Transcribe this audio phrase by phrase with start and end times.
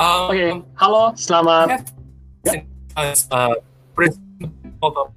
[0.00, 1.84] Um, Oke, halo, selamat.
[2.48, 2.64] have
[2.96, 3.52] as uh,
[4.80, 5.12] of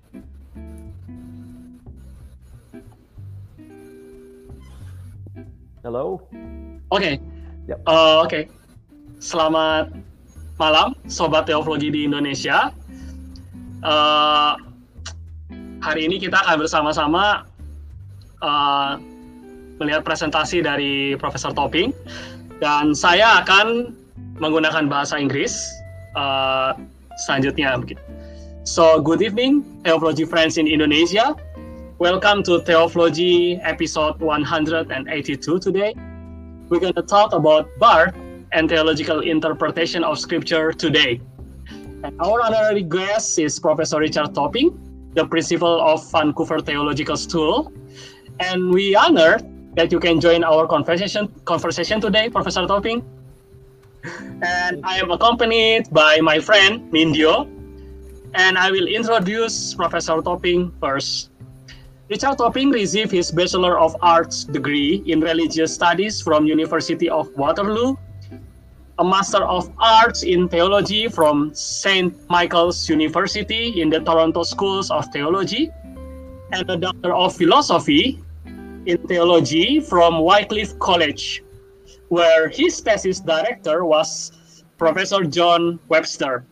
[5.88, 6.20] Hello.
[6.91, 7.16] Oke,
[7.71, 7.80] Yap.
[7.80, 8.39] Eh, oke.
[9.23, 9.88] Selamat
[10.59, 12.75] malam, sobat teologi di Indonesia.
[13.88, 14.54] Eh,
[15.79, 17.47] hari ini kita akan bersama-sama
[18.43, 18.91] eh,
[19.79, 21.95] melihat presentasi dari Profesor Topping,
[22.59, 24.02] dan saya akan
[24.38, 25.70] menggunakan bahasa Inggris
[26.18, 26.72] eh,
[27.26, 27.78] selanjutnya.
[27.78, 28.02] begitu.
[28.64, 31.36] So, good evening, Theology friends in Indonesia.
[32.00, 35.92] Welcome to Theology episode 182 today.
[36.72, 38.16] We're going to talk about Barth
[38.56, 41.20] and theological interpretation of scripture today.
[42.04, 44.73] And our honorary guest is Professor Richard Topping,
[45.14, 47.72] the principal of Vancouver Theological School.
[48.40, 49.38] And we honor
[49.76, 53.03] that you can join our conversation conversation today, Professor Topping.
[54.42, 57.48] And I am accompanied by my friend Nindyo,
[58.34, 61.30] and I will introduce Professor Topping first.
[62.09, 67.96] Richard Topping received his Bachelor of Arts degree in Religious Studies from University of Waterloo,
[69.00, 72.14] a Master of Arts in Theology from St.
[72.30, 75.72] Michael's University in the Toronto Schools of Theology,
[76.52, 78.22] and a Doctor of Philosophy
[78.86, 81.42] in Theology from Wycliffe College,
[82.14, 84.31] where his thesis director was
[84.78, 86.45] Professor John Webster.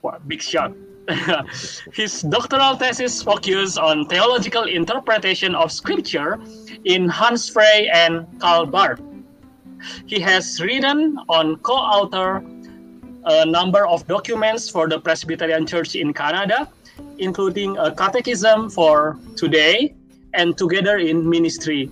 [0.00, 0.72] What big shot.
[1.92, 6.40] His doctoral thesis focused on theological interpretation of scripture
[6.84, 9.00] in Hans Frei and Karl Barth.
[10.06, 12.42] He has written on co-author
[13.24, 16.68] a number of documents for the Presbyterian Church in Canada,
[17.18, 19.94] including a catechism for today
[20.32, 21.90] and together in ministry.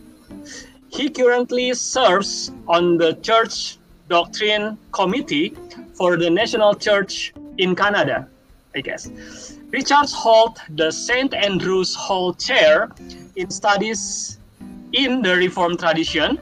[0.95, 3.79] He currently serves on the Church
[4.09, 5.57] Doctrine Committee
[5.95, 8.29] for the National Church in Canada.
[8.77, 9.11] I guess.
[9.73, 11.35] Richards holds the St.
[11.35, 12.91] Andrew's Hall Chair
[13.35, 14.39] in Studies
[14.93, 16.39] in the Reformed Tradition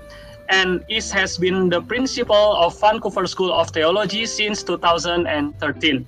[0.51, 6.07] and is, has been the principal of Vancouver School of Theology since 2013.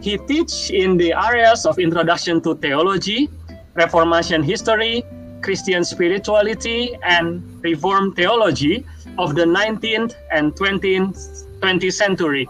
[0.00, 3.28] He teaches in the areas of Introduction to Theology,
[3.74, 5.04] Reformation History,
[5.42, 8.84] Christian Spirituality, and Reformed Theology
[9.18, 12.48] of the 19th and 20th, 20th century.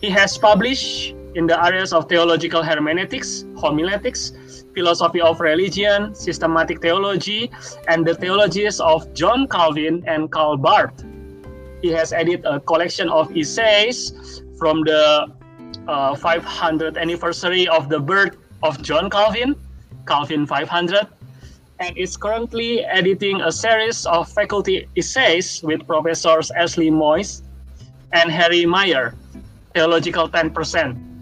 [0.00, 4.32] He has published in the areas of theological hermeneutics, homiletics,
[4.74, 7.50] philosophy of religion, systematic theology,
[7.88, 11.04] and the theologies of John Calvin and Karl Barth.
[11.82, 15.28] He has edited a collection of essays from the
[15.88, 19.56] uh, 500th anniversary of the birth of John Calvin,
[20.06, 21.06] Calvin 500,
[21.82, 27.42] and is currently editing a series of faculty essays with Professors Ashley Moyse
[28.12, 29.14] and Harry Maier,
[29.74, 30.54] Theological 10%.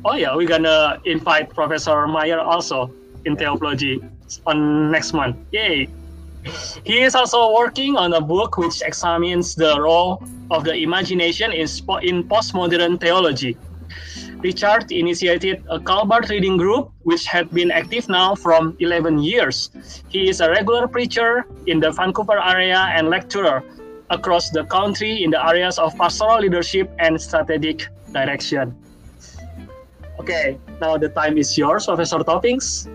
[0.04, 2.93] Oh yeah, we're gonna invite Professor Maier also
[3.25, 4.03] in theology
[4.47, 5.37] on next month.
[5.53, 5.88] Yay!
[6.84, 11.69] He is also working on a book which examines the role of the imagination in,
[12.03, 13.56] in postmodern theology.
[14.43, 19.71] Richard initiated a Calvert reading group which had been active now from 11 years.
[20.09, 23.62] He is a regular preacher in the Vancouver area and lecturer
[24.09, 28.75] across the country in the areas of pastoral leadership and strategic direction.
[30.19, 32.89] Okay, now the time is yours, Professor Toppings.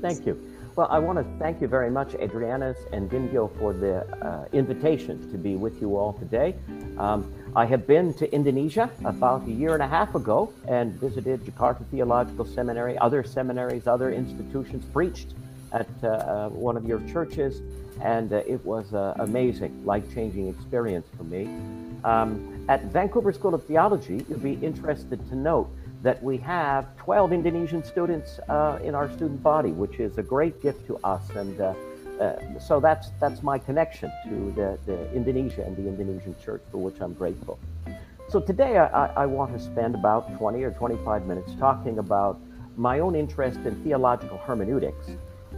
[0.00, 0.40] Thank you.
[0.74, 5.30] Well, I want to thank you very much, Adrianus and Dingyo, for the uh, invitation
[5.30, 6.54] to be with you all today.
[6.96, 11.44] Um, I have been to Indonesia about a year and a half ago and visited
[11.44, 15.34] Jakarta Theological Seminary, other seminaries, other institutions, preached
[15.70, 17.60] at uh, uh, one of your churches,
[18.00, 21.44] and uh, it was an amazing, life changing experience for me.
[22.04, 25.68] Um, at Vancouver School of Theology, you'll be interested to note
[26.02, 30.62] that we have 12 Indonesian students uh, in our student body, which is a great
[30.62, 31.28] gift to us.
[31.36, 31.60] And
[32.20, 36.78] uh, so that's that's my connection to the, the Indonesia and the Indonesian church, for
[36.78, 37.58] which I'm grateful.
[38.28, 42.40] So today I, I want to spend about 20 or 25 minutes talking about
[42.76, 45.10] my own interest in theological hermeneutics.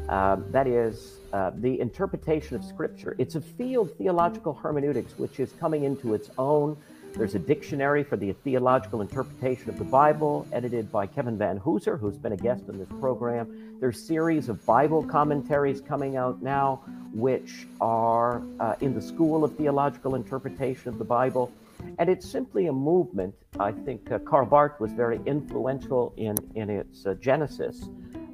[0.08, 3.14] Um, that is uh, the interpretation of Scripture.
[3.18, 6.76] It's a field, theological hermeneutics, which is coming into its own.
[7.16, 12.18] There's a dictionary for the theological interpretation of the Bible, edited by Kevin Vanhoozer, who's
[12.18, 13.76] been a guest on this program.
[13.78, 16.82] There's series of Bible commentaries coming out now,
[17.12, 21.52] which are uh, in the School of Theological Interpretation of the Bible.
[22.00, 23.32] And it's simply a movement.
[23.60, 27.90] I think uh, Karl Barth was very influential in, in its uh, genesis.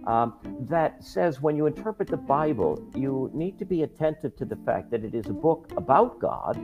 [0.06, 0.34] Um,
[0.68, 4.90] that says when you interpret the Bible, you need to be attentive to the fact
[4.90, 6.56] that it is a book about God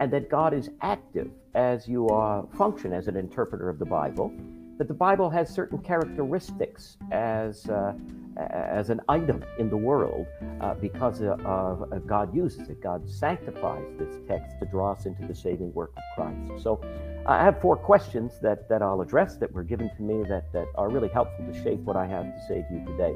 [0.00, 2.08] and that God is active as you
[2.56, 4.32] function as an interpreter of the Bible,
[4.80, 7.92] that the Bible has certain characteristics as, uh,
[8.38, 10.26] as an item in the world
[10.62, 12.80] uh, because of, of, God uses it.
[12.80, 16.62] God sanctifies this text to draw us into the saving work of Christ.
[16.64, 16.80] So
[17.26, 20.68] I have four questions that, that I'll address that were given to me that, that
[20.76, 23.14] are really helpful to shape what I have to say to you today.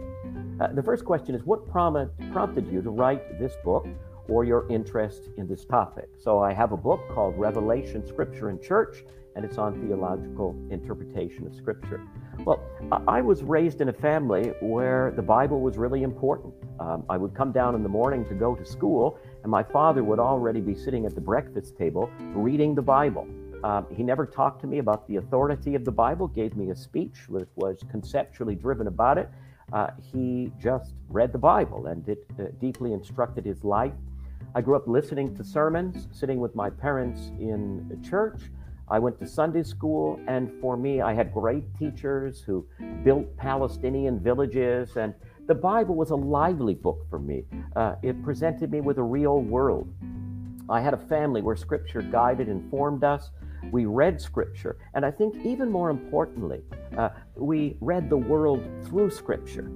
[0.60, 3.86] Uh, the first question is What prompted you to write this book?
[4.28, 6.08] Or your interest in this topic.
[6.18, 9.04] So I have a book called Revelation, Scripture, and Church,
[9.36, 12.00] and it's on theological interpretation of Scripture.
[12.44, 12.62] Well,
[13.08, 16.54] I was raised in a family where the Bible was really important.
[16.78, 20.04] Um, I would come down in the morning to go to school, and my father
[20.04, 23.26] would already be sitting at the breakfast table reading the Bible.
[23.64, 26.76] Um, he never talked to me about the authority of the Bible, gave me a
[26.76, 29.30] speech that was conceptually driven about it.
[29.72, 33.94] Uh, he just read the Bible, and it uh, deeply instructed his life
[34.56, 38.40] I grew up listening to sermons, sitting with my parents in church.
[38.88, 42.64] I went to Sunday school, and for me, I had great teachers who
[43.02, 45.12] built Palestinian villages, and
[45.48, 47.44] the Bible was a lively book for me.
[47.74, 49.92] Uh, it presented me with a real world.
[50.68, 53.30] I had a family where Scripture guided and formed us.
[53.72, 56.62] We read Scripture, and I think even more importantly,
[56.96, 59.68] uh, we read the world through Scripture.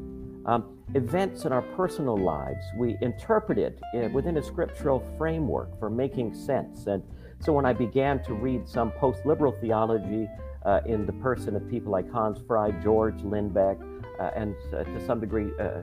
[0.48, 6.34] Um, events in our personal lives, we interpreted uh, within a scriptural framework for making
[6.34, 6.86] sense.
[6.86, 7.02] And
[7.38, 10.26] so when I began to read some post liberal theology
[10.64, 13.78] uh, in the person of people like Hans Frei, George Lindbeck,
[14.18, 15.82] uh, and uh, to some degree, uh, uh,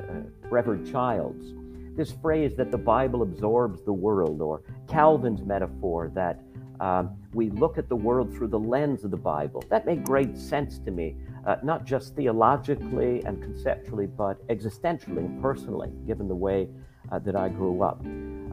[0.50, 1.54] Brevard Childs,
[1.96, 6.42] this phrase that the Bible absorbs the world, or Calvin's metaphor that
[6.80, 10.36] um, we look at the world through the lens of the Bible, that made great
[10.36, 11.16] sense to me
[11.46, 16.68] uh, not just theologically and conceptually, but existentially and personally, given the way
[17.12, 18.04] uh, that I grew up.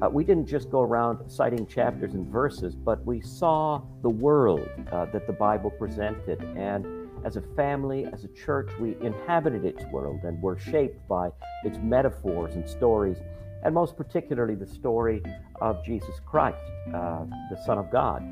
[0.03, 4.69] Uh, we didn't just go around citing chapters and verses, but we saw the world
[4.91, 6.43] uh, that the Bible presented.
[6.56, 11.31] And as a family, as a church, we inhabited its world and were shaped by
[11.65, 13.19] its metaphors and stories,
[13.65, 15.23] and most particularly the story
[15.61, 16.59] of Jesus Christ,
[16.93, 18.23] uh, the Son of God.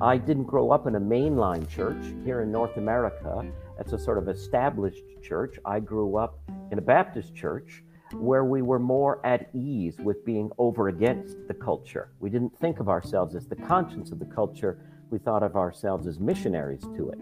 [0.00, 3.44] I didn't grow up in a mainline church here in North America.
[3.78, 5.56] That's a sort of established church.
[5.64, 6.40] I grew up
[6.72, 11.54] in a Baptist church where we were more at ease with being over against the
[11.54, 12.10] culture.
[12.18, 14.78] We didn't think of ourselves as the conscience of the culture,
[15.10, 17.18] we thought of ourselves as missionaries to it.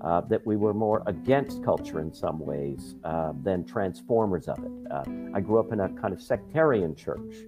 [0.00, 4.70] Uh, that we were more against culture in some ways uh, than transformers of it.
[4.90, 5.04] Uh,
[5.34, 7.44] I grew up in a kind of sectarian church.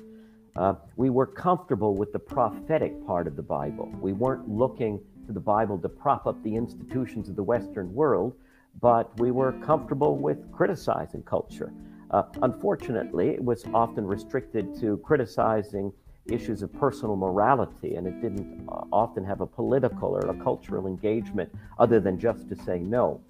[0.55, 3.91] Uh, we were comfortable with the prophetic part of the Bible.
[4.03, 8.35] We weren't looking to the Bible to prop up the institutions of the Western world
[8.81, 11.73] but we were comfortable with criticizing culture.
[12.11, 15.93] Uh, unfortunately, it was often restricted to criticizing
[16.27, 20.87] issues of personal morality, and it didn't uh, often have a political or a cultural
[20.87, 23.21] engagement other than just to say no.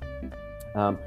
[0.74, 0.98] Um,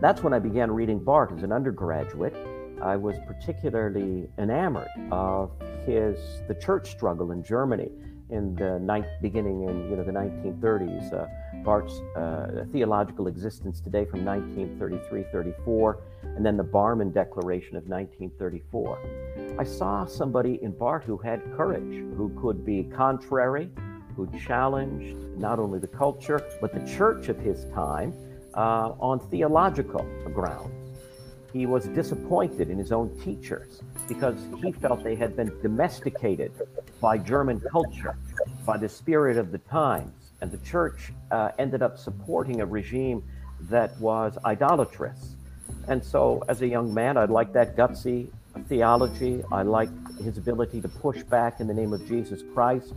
[0.00, 2.34] that's when I began reading Barth as an undergraduate.
[2.80, 5.50] I was particularly enamored of
[5.84, 7.90] his the church struggle in Germany
[8.30, 11.12] in the ninth, beginning in you know the 1930s.
[11.12, 11.26] Uh,
[11.62, 15.96] Barth's uh, theological existence today from 1933-34,
[16.36, 19.56] and then the Barmen Declaration of 1934.
[19.58, 23.68] I saw somebody in Barth who had courage, who could be contrary,
[24.16, 28.14] who challenged not only the culture but the church of his time
[28.54, 30.79] uh, on theological grounds.
[31.52, 36.52] He was disappointed in his own teachers because he felt they had been domesticated
[37.00, 38.16] by German culture,
[38.64, 40.32] by the spirit of the times.
[40.40, 43.22] And the church uh, ended up supporting a regime
[43.68, 45.36] that was idolatrous.
[45.88, 48.30] And so, as a young man, I liked that gutsy
[48.68, 49.42] theology.
[49.50, 49.92] I liked
[50.22, 52.94] his ability to push back in the name of Jesus Christ,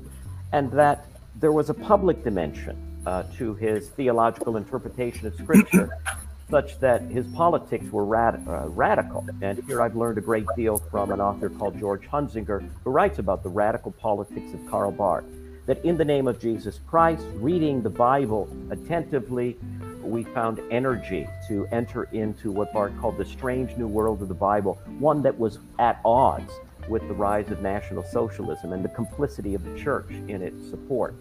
[0.51, 1.05] and that
[1.39, 5.89] there was a public dimension uh, to his theological interpretation of Scripture
[6.49, 9.25] such that his politics were rad- uh, radical.
[9.41, 13.19] And here I've learned a great deal from an author called George Hunsinger, who writes
[13.19, 15.25] about the radical politics of Karl Barth.
[15.65, 19.57] That in the name of Jesus Christ, reading the Bible attentively,
[20.01, 24.33] we found energy to enter into what Barth called the strange new world of the
[24.33, 26.51] Bible, one that was at odds
[26.89, 31.15] with the rise of National Socialism and the complicity of the church in its support.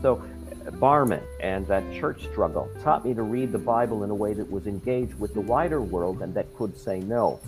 [0.00, 0.22] So
[0.66, 4.50] Barmen and that church struggle taught me to read the Bible in a way that
[4.50, 7.40] was engaged with the wider world and that could say no.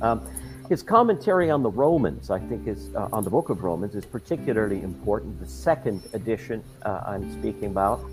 [0.00, 0.28] Um,
[0.68, 4.04] his commentary on the Romans, I think, is uh, on the book of Romans, is
[4.04, 5.40] particularly important.
[5.40, 8.04] The second edition uh, I'm speaking about.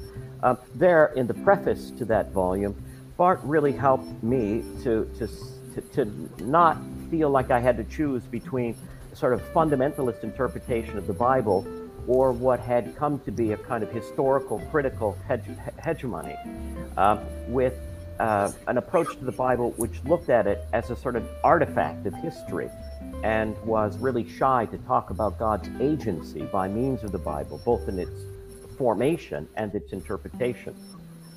[0.42, 2.76] Um, there, in the preface to that volume,
[3.18, 5.28] Barth really helped me to, to,
[5.76, 6.78] to, to not
[7.10, 8.76] feel like I had to choose between
[9.14, 11.66] sort of fundamentalist interpretation of the Bible
[12.08, 16.36] or what had come to be a kind of historical critical hege- hegemony
[16.98, 17.74] uh, with
[18.20, 22.06] uh, an approach to the Bible which looked at it as a sort of artifact
[22.06, 22.70] of history
[23.24, 27.88] and was really shy to talk about God's agency by means of the Bible, both
[27.88, 28.22] in its
[28.78, 30.76] formation and its interpretation.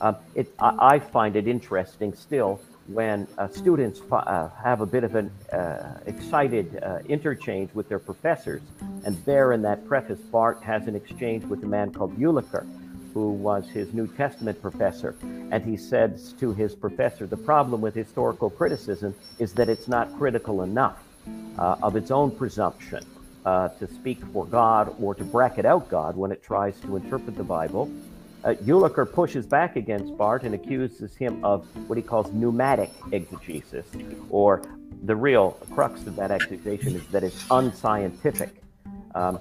[0.00, 5.04] Um, it, I, I, find it interesting still when uh, students uh, have a bit
[5.04, 8.62] of an uh, excited uh, interchange with their professors,
[9.04, 12.66] and there in that preface, Barth has an exchange with a man called Jülicher,
[13.12, 15.14] who was his New Testament professor,
[15.50, 20.16] and he says to his professor, the problem with historical criticism is that it's not
[20.16, 21.02] critical enough
[21.58, 23.04] uh, of its own presumption
[23.44, 27.36] uh, to speak for God or to bracket out God when it tries to interpret
[27.36, 27.90] the Bible.
[28.44, 33.86] Uh, Jülicher pushes back against Barth and accuses him of what he calls pneumatic exegesis,
[34.30, 34.62] or
[35.02, 38.62] the real crux of that accusation is that it's unscientific.
[39.14, 39.40] Um,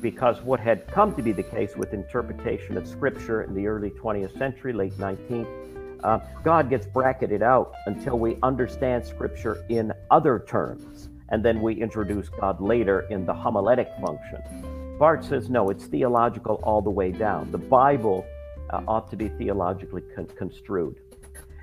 [0.00, 3.90] because what had come to be the case with interpretation of Scripture in the early
[3.90, 10.44] 20th century, late 19th, uh, God gets bracketed out until we understand Scripture in other
[10.48, 14.79] terms, and then we introduce God later in the homiletic function.
[15.00, 17.50] Barth says no, it's theological all the way down.
[17.50, 18.26] The Bible
[18.68, 21.00] uh, ought to be theologically con- construed.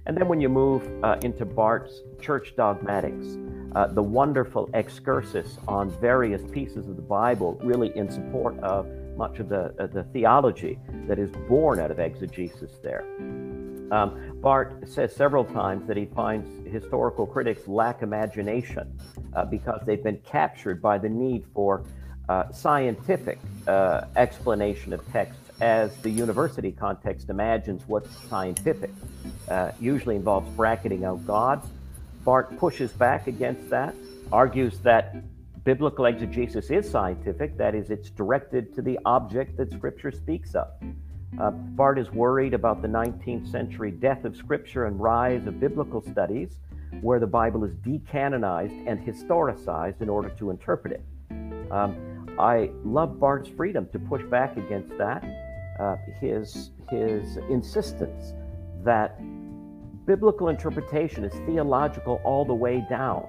[0.08, 3.38] And then when you move uh, into Barth's church dogmatics,
[3.76, 9.38] uh, the wonderful excursus on various pieces of the Bible, really in support of much
[9.38, 13.06] of the, uh, the theology that is born out of exegesis there.
[13.92, 19.00] Um, Barth says several times that he finds historical critics lack imagination
[19.36, 21.86] uh, because they've been captured by the need for
[22.30, 28.92] uh, scientific uh, explanation of texts as the university context imagines what's scientific.
[29.50, 31.62] Uh, usually involves bracketing out God.
[32.24, 33.96] Barth pushes back against that,
[34.32, 35.16] argues that
[35.64, 40.68] biblical exegesis is scientific, that is, it's directed to the object that Scripture speaks of.
[41.40, 46.02] Uh, Barth is worried about the 19th century death of Scripture and rise of biblical
[46.02, 46.60] studies,
[47.02, 51.72] where the Bible is decanonized and historicized in order to interpret it.
[51.72, 51.98] Um,
[52.40, 55.24] I love Barth's freedom to push back against that,
[55.80, 58.34] uh, his, his insistence
[58.84, 59.20] that
[60.06, 63.28] biblical interpretation is theological all the way down,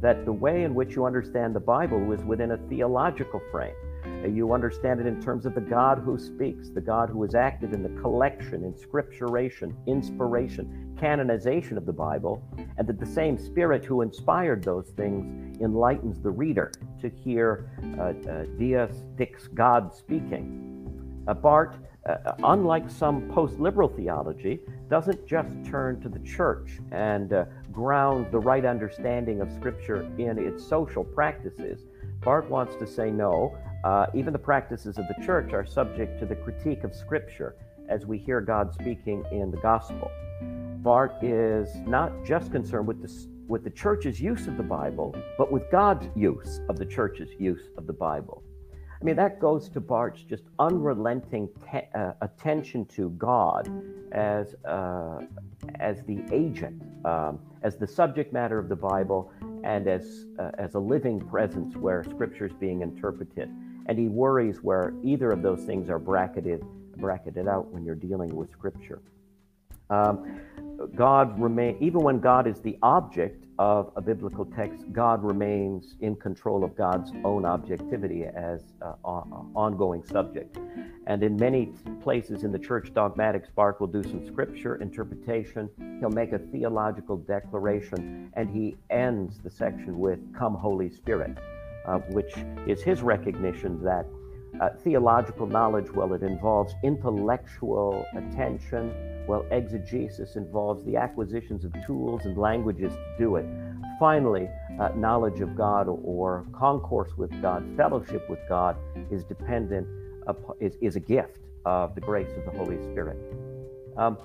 [0.00, 3.74] that the way in which you understand the Bible is within a theological frame.
[4.04, 7.34] Uh, you understand it in terms of the God who speaks, the God who is
[7.34, 12.42] active in the collection, inscripturation, inspiration, canonization of the Bible,
[12.76, 18.12] and that the same Spirit who inspired those things enlightens the reader to hear uh,
[18.30, 21.24] uh, Deus dixit, God speaking.
[21.26, 21.76] Uh, Barth,
[22.08, 28.26] uh, unlike some post liberal theology, doesn't just turn to the church and uh, ground
[28.32, 31.84] the right understanding of Scripture in its social practices.
[32.20, 36.26] Barth wants to say no, uh, even the practices of the church are subject to
[36.26, 37.56] the critique of Scripture
[37.88, 40.10] as we hear God speaking in the gospel.
[40.82, 45.50] Barth is not just concerned with the, with the church's use of the Bible, but
[45.50, 48.42] with God's use of the church's use of the Bible.
[49.00, 53.70] I mean, that goes to Barth's just unrelenting te- uh, attention to God
[54.12, 55.20] as, uh,
[55.78, 59.32] as the agent, um, as the subject matter of the Bible,
[59.64, 63.50] and as, uh, as a living presence where Scripture is being interpreted
[63.90, 66.64] and he worries where either of those things are bracketed
[66.96, 69.02] bracketed out when you're dealing with scripture.
[69.90, 70.40] Um,
[70.94, 76.14] god remain even when god is the object of a biblical text god remains in
[76.14, 78.94] control of god's own objectivity as an
[79.56, 80.56] ongoing subject.
[81.08, 85.68] And in many places in the church dogmatics barth will do some scripture interpretation.
[85.98, 91.36] He'll make a theological declaration and he ends the section with come holy spirit
[91.86, 92.34] uh, which
[92.66, 94.06] is his recognition that
[94.60, 98.92] uh, theological knowledge, well, it involves intellectual attention,
[99.26, 103.46] well, exegesis involves the acquisitions of tools and languages to do it.
[103.98, 108.76] Finally, uh, knowledge of God or concourse with God, fellowship with God,
[109.10, 109.86] is dependent,
[110.26, 113.18] upon, is, is a gift of the grace of the Holy Spirit.
[113.96, 114.18] Um,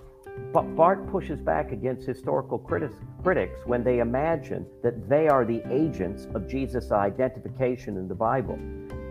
[0.52, 5.62] but Barth pushes back against historical critics, critics when they imagine that they are the
[5.70, 8.58] agents of Jesus' identification in the Bible.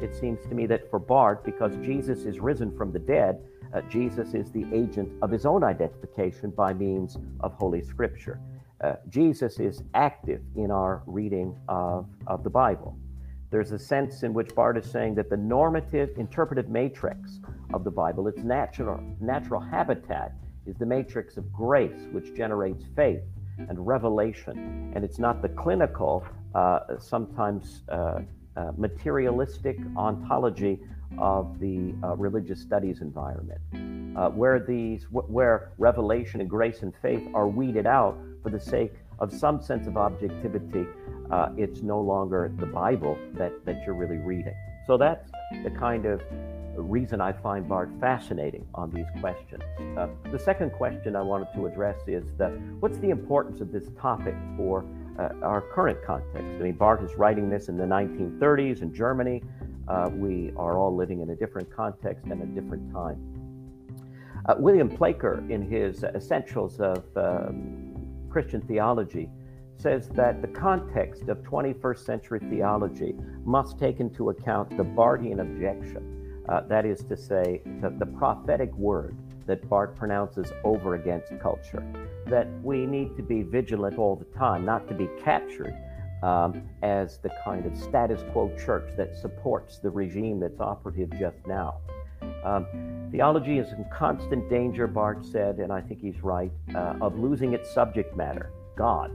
[0.03, 3.41] It seems to me that for Barth, because Jesus is risen from the dead,
[3.75, 8.41] uh, Jesus is the agent of his own identification by means of Holy Scripture.
[8.83, 12.97] Uh, Jesus is active in our reading of, of the Bible.
[13.51, 17.41] There's a sense in which Barth is saying that the normative interpretive matrix
[17.73, 20.35] of the Bible, its natural, natural habitat,
[20.67, 23.23] is the matrix of grace, which generates faith
[23.59, 24.93] and revelation.
[24.95, 28.21] And it's not the clinical uh, sometimes uh,
[28.57, 30.81] uh, materialistic ontology
[31.19, 33.61] of the uh, religious studies environment,
[34.17, 38.95] uh, where these where revelation and grace and faith are weeded out for the sake
[39.19, 40.87] of some sense of objectivity.
[41.31, 44.55] Uh, it's no longer the Bible that that you're really reading.
[44.87, 45.31] So that's
[45.63, 46.21] the kind of
[46.83, 49.63] reason I find Barth fascinating on these questions.
[49.97, 52.51] Uh, the second question I wanted to address is that
[52.81, 54.85] what's the importance of this topic for
[55.19, 56.47] uh, our current context?
[56.47, 59.43] I mean, Barth is writing this in the 1930s in Germany.
[59.87, 63.19] Uh, we are all living in a different context and a different time.
[64.47, 67.97] Uh, William Placher, in his Essentials of um,
[68.31, 69.31] Christian Theology,
[69.79, 73.15] says that the context of 21st century theology
[73.45, 76.14] must take into account the Barthian objection,
[76.49, 81.85] uh, that is to say, the, the prophetic word that Barth pronounces over against culture,
[82.27, 85.77] that we need to be vigilant all the time, not to be captured
[86.23, 91.37] um, as the kind of status quo church that supports the regime that's operative just
[91.47, 91.79] now.
[92.45, 97.19] Um, theology is in constant danger, Barth said, and I think he's right, uh, of
[97.19, 99.11] losing its subject matter, God.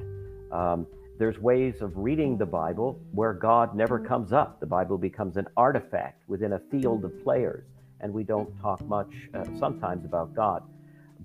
[0.52, 0.86] Um,
[1.20, 4.62] there's ways of reading the Bible where God never comes up.
[4.62, 7.66] The Bible becomes an artifact within a field of players,
[8.00, 10.64] and we don't talk much uh, sometimes about God.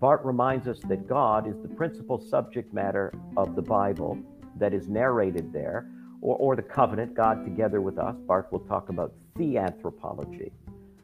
[0.01, 4.19] Barth reminds us that God is the principal subject matter of the Bible,
[4.57, 5.89] that is narrated there,
[6.21, 8.17] or, or the covenant, God together with us.
[8.27, 10.51] Barth will talk about theanthropology.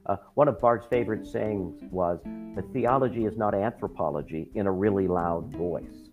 [0.06, 2.18] Uh, one of Barth's favorite sayings was
[2.56, 6.10] that theology is not anthropology in a really loud voice.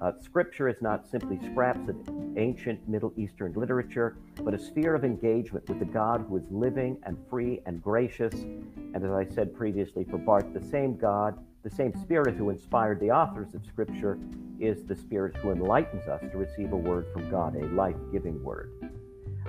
[0.00, 1.96] Uh, scripture is not simply scraps of
[2.38, 6.96] ancient Middle Eastern literature, but a sphere of engagement with the God who is living
[7.02, 8.32] and free and gracious.
[8.32, 13.00] And as I said previously, for Barth, the same God the same Spirit who inspired
[13.00, 14.18] the authors of Scripture
[14.58, 18.42] is the Spirit who enlightens us to receive a word from God, a life giving
[18.42, 18.72] word.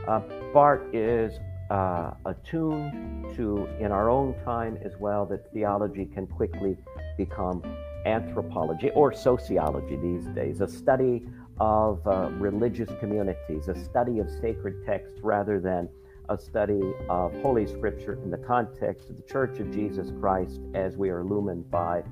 [0.05, 0.19] Uh,
[0.53, 1.39] Barth is
[1.69, 6.75] uh, attuned to, in our own time as well, that theology can quickly
[7.17, 7.63] become
[8.05, 11.23] anthropology or sociology these days, a study
[11.59, 15.87] of uh, religious communities, a study of sacred texts rather than
[16.29, 20.95] a study of Holy Scripture in the context of the Church of Jesus Christ as
[20.95, 22.03] we are illumined by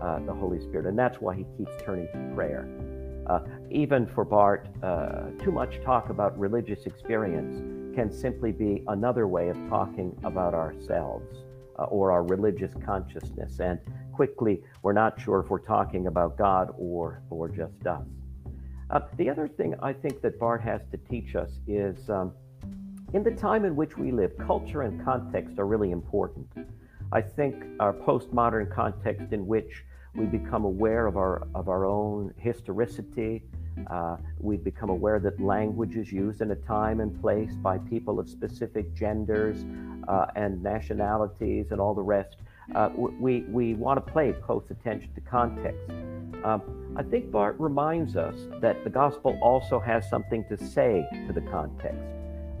[0.00, 0.86] uh, the Holy Spirit.
[0.86, 2.68] And that's why he keeps turning to prayer.
[3.26, 7.58] Uh, even for Barth, uh, too much talk about religious experience
[7.94, 11.45] can simply be another way of talking about ourselves
[11.78, 13.60] uh, or our religious consciousness.
[13.60, 13.78] And
[14.12, 18.06] quickly, we're not sure if we're talking about God or, or just us.
[18.90, 22.10] Uh, the other thing I think that Barth has to teach us is.
[22.10, 22.32] Um,
[23.14, 26.48] in the time in which we live, culture and context are really important.
[27.12, 29.84] I think our postmodern context in which
[30.16, 33.44] we become aware of our of our own historicity,
[33.88, 38.18] uh, we become aware that language is used in a time and place by people
[38.18, 39.64] of specific genders
[40.08, 42.36] uh, and nationalities and all the rest.
[42.74, 45.90] Uh, we, we want to pay close attention to context.
[46.44, 46.62] Um,
[46.96, 51.42] I think Barth reminds us that the gospel also has something to say to the
[51.42, 52.00] context.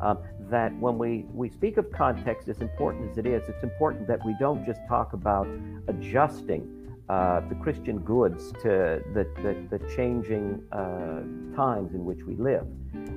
[0.00, 0.18] Um,
[0.50, 4.24] that when we, we speak of context, as important as it is, it's important that
[4.24, 5.48] we don't just talk about
[5.88, 6.75] adjusting
[7.08, 11.22] uh, the Christian goods to the, the, the changing uh,
[11.56, 12.66] times in which we live.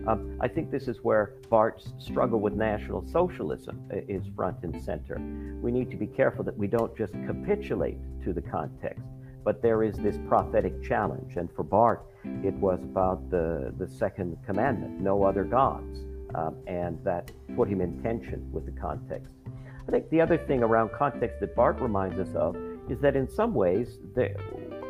[0.08, 5.20] Um, I think this is where Barth's struggle with National Socialism is front and center.
[5.62, 9.04] We need to be careful that we don't just capitulate to the context,
[9.44, 11.36] but there is this prophetic challenge.
[11.38, 12.02] And for Barth,
[12.44, 16.02] it was about the, the second commandment no other gods
[16.36, 19.32] um, and that put him in tension with the context.
[19.88, 22.56] I think the other thing around context that Barth reminds us of
[22.92, 24.34] is that in some ways, the,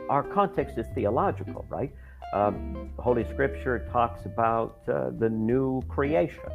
[0.10, 1.92] our context is theological, right?
[2.34, 6.50] Um, Holy Scripture talks about uh, the new creation,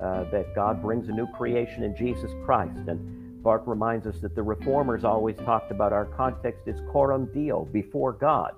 [0.00, 2.88] uh, that God brings a new creation in Jesus Christ.
[2.88, 7.64] And Barth reminds us that the reformers always talked about our context is coram deo,
[7.66, 8.54] before God.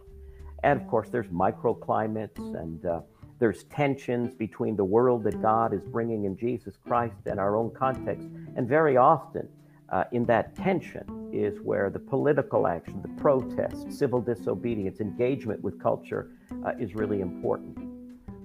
[0.63, 3.01] And of course, there's microclimates and uh,
[3.39, 7.71] there's tensions between the world that God is bringing in Jesus Christ and our own
[7.71, 8.29] context.
[8.57, 9.49] And very often,
[9.93, 15.81] uh, in that tension is where the political action, the protest, civil disobedience, engagement with
[15.81, 16.31] culture
[16.65, 17.79] uh, is really important.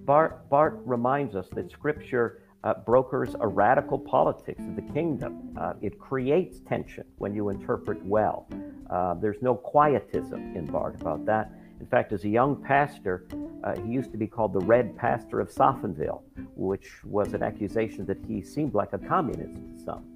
[0.05, 5.55] Bart, Barth reminds us that Scripture uh, brokers a radical politics of the kingdom.
[5.59, 8.47] Uh, it creates tension when you interpret well.
[8.89, 11.51] Uh, there's no quietism in Barth about that.
[11.79, 13.27] In fact, as a young pastor,
[13.63, 16.21] uh, he used to be called the Red Pastor of Safenwil,
[16.55, 20.14] which was an accusation that he seemed like a communist to some.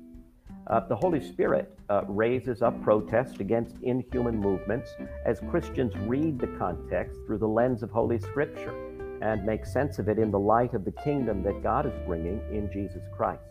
[0.70, 4.92] Uh, the Holy Spirit uh, raises up protest against inhuman movements
[5.26, 8.74] as Christians read the context through the lens of Holy Scripture.
[9.22, 12.40] and make sense of it in the light of the kingdom that God is bringing
[12.54, 13.44] in Jesus Christ.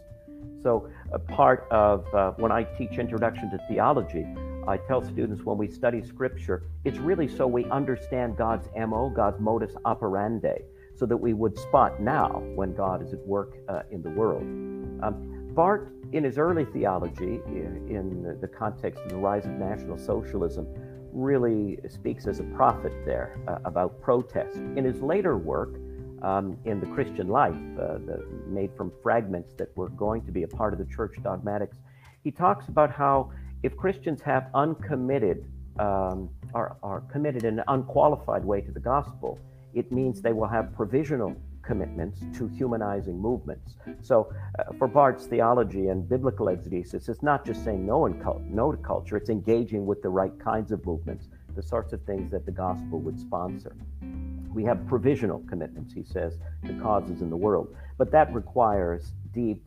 [0.62, 4.26] So, a part of uh, when I teach Introduction to Theology,
[4.66, 9.40] I tell students when we study Scripture, it's really so we understand God's MO, God's
[9.40, 10.58] modus operandi,
[10.96, 14.42] so that we would spot now when God is at work uh, in the world.
[15.02, 20.66] Um, Barth, in his early theology, in the context of the rise of National Socialism,
[21.12, 24.56] really speaks as a prophet there uh, about protest.
[24.56, 25.76] In his later work,
[26.22, 30.42] um, in the Christian life, uh, the, made from fragments that were going to be
[30.42, 31.78] a part of the church dogmatics,
[32.24, 33.30] he talks about how
[33.62, 35.44] if Christians have uncommitted,
[35.78, 39.38] um, are, are committed in an unqualified way to the gospel,
[39.74, 41.36] it means they will have provisional
[41.68, 43.76] commitments to humanizing movements.
[44.00, 48.72] So, uh, for Barth's theology and biblical exegesis, it's not just saying no, cult, no
[48.72, 52.46] to culture, it's engaging with the right kinds of movements, the sorts of things that
[52.46, 53.76] the gospel would sponsor.
[54.50, 59.62] We have provisional commitments, he says, to causes in the world, but that requires deep,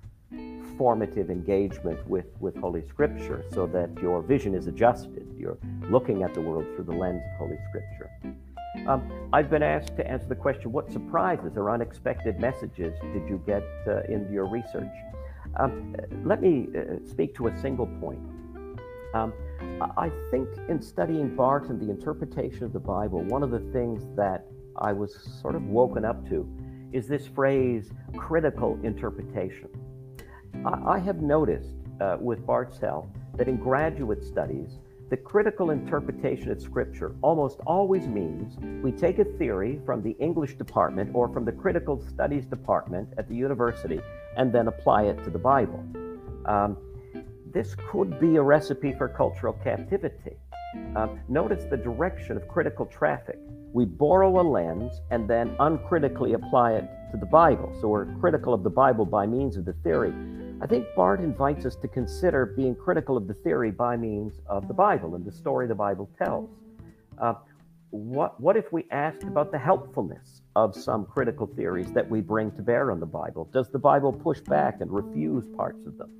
[0.77, 5.27] formative engagement with, with Holy Scripture so that your vision is adjusted.
[5.37, 5.59] You're
[5.91, 8.09] looking at the world through the lens of Holy Scripture.
[8.87, 13.41] Um, I've been asked to answer the question what surprises or unexpected messages did you
[13.45, 14.91] get uh, in your research?
[15.57, 18.19] Um, let me uh, speak to a single point.
[19.13, 19.33] Um,
[19.97, 24.03] I think in studying Barth and the interpretation of the Bible, one of the things
[24.15, 24.45] that
[24.77, 26.47] I was sort of woken up to
[26.93, 29.67] is this phrase critical interpretation.
[30.65, 34.79] I, I have noticed uh, with Barth's help that in graduate studies,
[35.11, 40.53] the critical interpretation of Scripture almost always means we take a theory from the English
[40.53, 43.99] department or from the critical studies department at the university
[44.37, 45.83] and then apply it to the Bible.
[46.45, 46.77] Um,
[47.53, 50.37] this could be a recipe for cultural captivity.
[50.95, 53.37] Uh, notice the direction of critical traffic.
[53.73, 57.77] We borrow a lens and then uncritically apply it to the Bible.
[57.81, 60.13] So we're critical of the Bible by means of the theory.
[60.61, 64.67] I think Barth invites us to consider being critical of the theory by means of
[64.67, 66.51] the Bible and the story the Bible tells.
[67.17, 67.33] Uh,
[67.89, 72.51] what, what if we asked about the helpfulness of some critical theories that we bring
[72.51, 73.49] to bear on the Bible?
[73.51, 76.11] Does the Bible push back and refuse parts of them?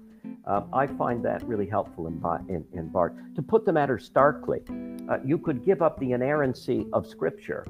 [0.46, 3.14] Uh, I find that really helpful in, in, in Barth.
[3.36, 4.62] To put the matter starkly,
[5.08, 7.64] uh, you could give up the inerrancy of Scripture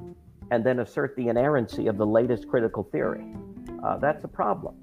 [0.50, 3.24] and then assert the inerrancy of the latest critical theory.
[3.84, 4.74] Uh, that's a problem.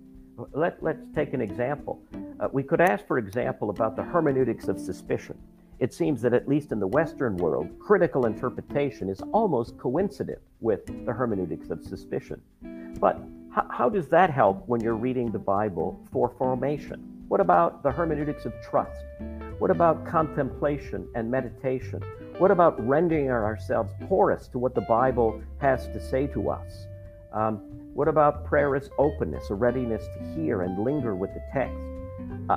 [0.54, 2.02] Let, let's take an example.
[2.40, 5.38] Uh, we could ask, for example, about the hermeneutics of suspicion.
[5.80, 10.86] It seems that, at least in the Western world, critical interpretation is almost coincident with
[11.06, 12.42] the hermeneutics of suspicion.
[13.00, 13.20] But
[13.52, 17.24] how, how does that help when you're reading the Bible for formation?
[17.28, 19.06] What about the hermeneutics of trust?
[19.60, 22.04] What about contemplation and meditation?
[22.38, 26.88] What about rendering ourselves porous to what the Bible has to say to us?
[27.34, 31.76] Um, what about prayer as openness, a readiness to hear and linger with the text?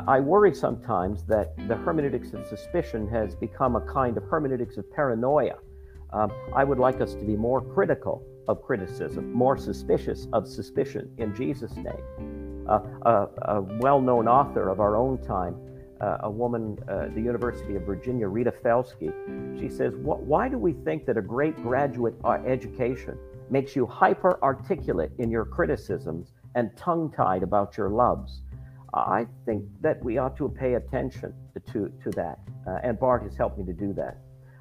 [0.07, 4.89] I worry sometimes that the hermeneutics of suspicion has become a kind of hermeneutics of
[4.93, 5.57] paranoia.
[6.13, 11.11] Um, I would like us to be more critical of criticism, more suspicious of suspicion
[11.19, 12.65] in Jesus' name.
[12.69, 15.57] Uh, a, a well known author of our own time,
[16.01, 19.13] uh, a woman uh, the University of Virginia, Rita Felski,
[19.59, 23.19] she says, Why do we think that a great graduate uh, education
[23.53, 28.41] makes you hyper articulate in your criticisms and tongue tied about your loves.
[28.95, 31.35] I think that we ought to pay attention
[31.73, 32.39] to, to that.
[32.67, 34.19] Uh, and Barth has helped me to do that.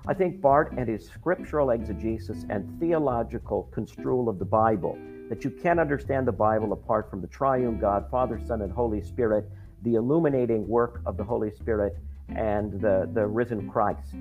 [0.08, 4.98] I think Barth and his scriptural exegesis and theological construal of the Bible,
[5.30, 9.02] that you can't understand the Bible apart from the triune God, Father, Son, and Holy
[9.02, 9.50] Spirit,
[9.84, 11.96] the illuminating work of the Holy Spirit,
[12.36, 14.16] and the, the risen Christ.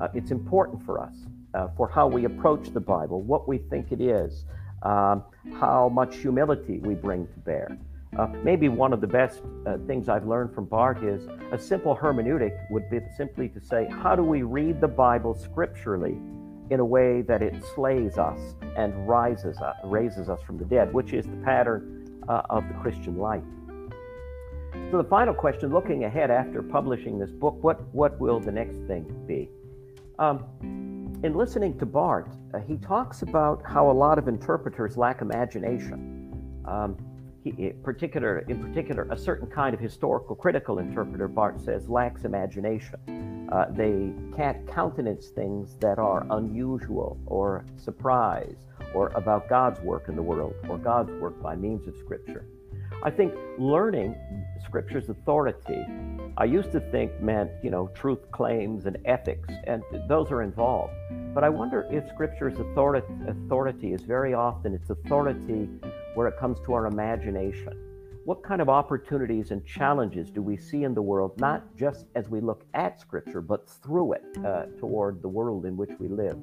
[0.00, 1.14] Uh, it's important for us
[1.56, 4.44] uh, for how we approach the Bible, what we think it is,
[4.82, 7.78] um, how much humility we bring to bear.
[8.18, 11.96] Uh, maybe one of the best uh, things I've learned from Barth is a simple
[11.96, 16.16] hermeneutic would be simply to say, how do we read the Bible scripturally
[16.70, 18.40] in a way that it slays us
[18.76, 22.74] and rises us, raises us from the dead, which is the pattern uh, of the
[22.74, 23.44] Christian life.
[24.90, 28.78] So the final question, looking ahead after publishing this book, what, what will the next
[28.86, 29.48] thing be?
[30.18, 30.44] Um,
[31.22, 36.62] in listening to Barth, uh, he talks about how a lot of interpreters lack imagination.
[36.66, 36.96] Um,
[37.42, 42.24] he, in particular, in particular, a certain kind of historical critical interpreter, Barth says, lacks
[42.24, 43.48] imagination.
[43.50, 48.56] Uh, they can't countenance things that are unusual or surprise
[48.94, 52.44] or about God's work in the world or God's work by means of Scripture.
[53.02, 54.16] I think learning
[54.64, 55.84] Scripture's authority,
[56.38, 60.92] I used to think meant, you know, truth claims and ethics, and those are involved.
[61.34, 65.68] But I wonder if Scripture's authority, authority is very often its authority
[66.14, 67.74] where it comes to our imagination.
[68.24, 72.28] What kind of opportunities and challenges do we see in the world, not just as
[72.28, 76.36] we look at Scripture, but through it uh, toward the world in which we live?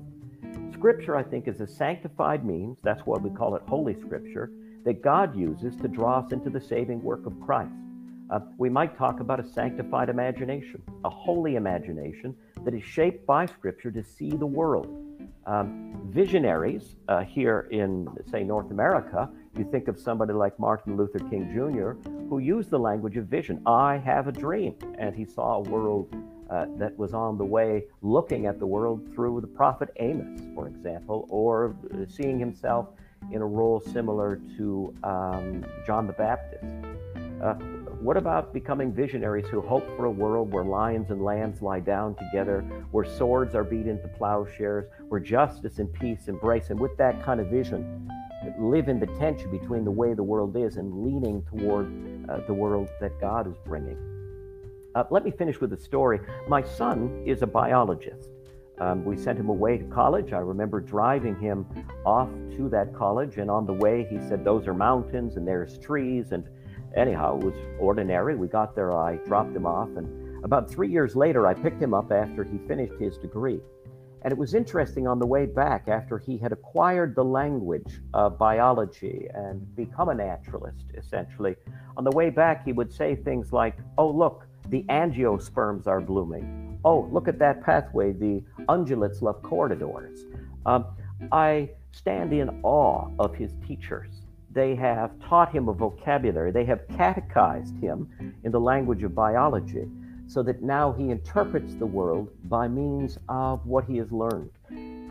[0.72, 4.52] Scripture, I think, is a sanctified means, that's why we call it Holy Scripture,
[4.86, 7.72] that God uses to draw us into the saving work of Christ.
[8.30, 13.46] Uh, we might talk about a sanctified imagination, a holy imagination that is shaped by
[13.46, 14.88] Scripture to see the world.
[15.46, 21.20] Um, visionaries uh, here in, say, North America, you think of somebody like Martin Luther
[21.20, 23.62] King Jr., who used the language of vision.
[23.66, 24.76] I have a dream.
[24.98, 26.16] And he saw a world
[26.50, 30.68] uh, that was on the way, looking at the world through the prophet Amos, for
[30.68, 31.76] example, or
[32.08, 32.88] seeing himself
[33.32, 36.66] in a role similar to um, John the Baptist.
[37.42, 37.56] Uh,
[38.04, 42.16] what about becoming visionaries who hope for a world where lions and lambs lie down
[42.16, 46.70] together, where swords are beat into plowshares, where justice and peace embrace?
[46.70, 48.10] And with that kind of vision,
[48.60, 51.88] live in the tension between the way the world is and leaning toward
[52.30, 53.98] uh, the world that God is bringing.
[54.96, 56.20] Uh, let me finish with a story.
[56.48, 58.30] My son is a biologist.
[58.80, 60.34] Um, we sent him away to college.
[60.34, 61.66] I remember driving him
[62.06, 65.78] off to that college, and on the way, he said, Those are mountains and there's
[65.78, 66.32] trees.
[66.32, 66.48] And
[66.96, 68.36] anyhow, it was ordinary.
[68.36, 71.94] We got there, I dropped him off, and about three years later, I picked him
[71.94, 73.62] up after he finished his degree.
[74.24, 78.38] And it was interesting on the way back, after he had acquired the language of
[78.38, 81.56] biology and become a naturalist, essentially.
[81.98, 86.73] On the way back, he would say things like, Oh, look, the angiosperms are blooming.
[86.86, 88.12] Oh, look at that pathway.
[88.12, 90.26] The ungulates love corridors.
[90.66, 90.86] Um,
[91.32, 94.10] I stand in awe of his teachers.
[94.52, 99.88] They have taught him a vocabulary, they have catechized him in the language of biology
[100.28, 104.52] so that now he interprets the world by means of what he has learned.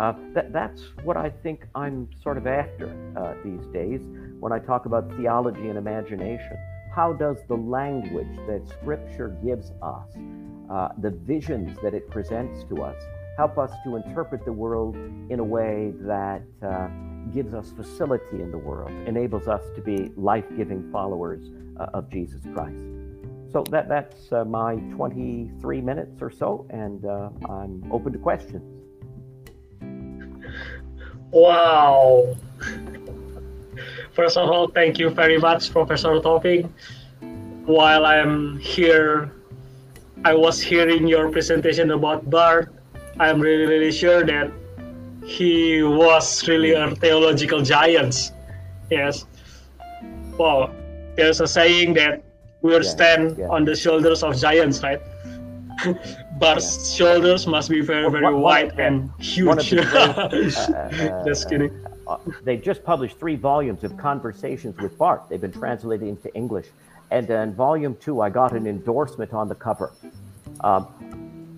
[0.01, 4.01] Uh, that, that's what I think I'm sort of after uh, these days
[4.41, 6.57] when I talk about theology and imagination.
[6.95, 10.09] How does the language that Scripture gives us,
[10.73, 12.97] uh, the visions that it presents to us,
[13.37, 14.97] help us to interpret the world
[15.29, 16.89] in a way that uh,
[17.31, 22.09] gives us facility in the world, enables us to be life giving followers uh, of
[22.11, 22.83] Jesus Christ?
[23.53, 28.63] So that that's uh, my 23 minutes or so, and uh, I'm open to questions.
[31.31, 32.35] Wow.
[34.15, 36.67] First of all, thank you very much, Professor Taufik.
[37.67, 39.33] While I'm here,
[40.25, 42.69] I was hearing your presentation about Barth.
[43.19, 44.53] I'm really, really sure that
[45.25, 48.31] he was really a theological giant.
[48.89, 49.27] Yes.
[50.39, 50.73] Well,
[51.17, 52.23] there's a saying that
[52.63, 53.49] we yeah, stand yeah.
[53.49, 55.01] on the shoulders of giants, right?
[56.39, 56.97] Barth's yeah.
[56.97, 59.71] shoulders must be very, very one, wide one, and huge.
[59.71, 61.85] Great, uh, uh, just kidding.
[62.07, 65.23] Uh, they just published three volumes of conversations with Barth.
[65.29, 66.67] They've been translated into English.
[67.13, 69.93] And in volume two, I got an endorsement on the cover.
[70.61, 70.89] Um,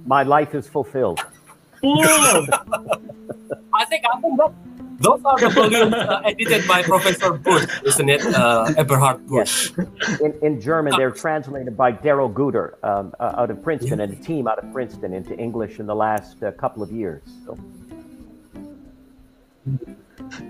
[0.05, 1.21] my life is fulfilled.
[1.85, 4.53] I think I think that
[4.99, 8.27] those are the volumes uh, edited by Professor Busch, isn't it?
[8.27, 9.71] Uh, Eberhard Busch.
[9.77, 10.21] Yes.
[10.21, 14.07] In, in German, they're translated by Darrell Guder um, uh, out of Princeton yeah.
[14.07, 17.23] and a team out of Princeton into English in the last uh, couple of years.
[17.45, 17.57] So.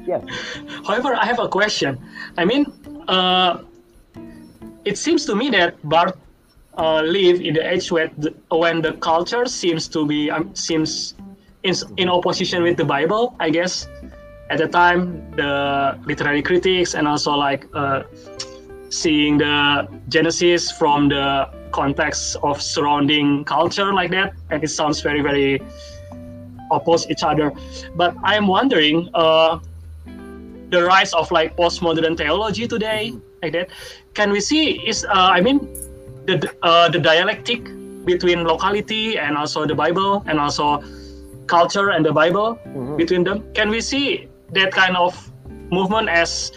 [0.07, 0.25] Yes.
[0.87, 1.99] However, I have a question.
[2.39, 2.73] I mean,
[3.09, 3.59] uh,
[4.85, 6.17] it seems to me that Barth
[6.77, 11.15] uh, live in the age when the, when the culture seems to be um, seems
[11.63, 13.89] in, in opposition with the Bible, I guess.
[14.51, 18.03] At the time the literary critics and also like uh,
[18.91, 25.23] seeing the genesis from the context of surrounding culture like that and it sounds very
[25.23, 25.63] very
[26.71, 27.53] oppose each other.
[27.97, 29.59] But i'm wondering uh,
[30.69, 33.69] the rise of like postmodern theology today like that
[34.21, 35.61] can we see is uh, i mean
[36.27, 37.73] the uh, the dialectic
[38.11, 40.83] between locality and also the bible and also
[41.47, 42.97] culture and the bible mm-hmm.
[42.97, 44.29] between them can we see
[44.59, 45.13] that kind of
[45.71, 46.53] movement as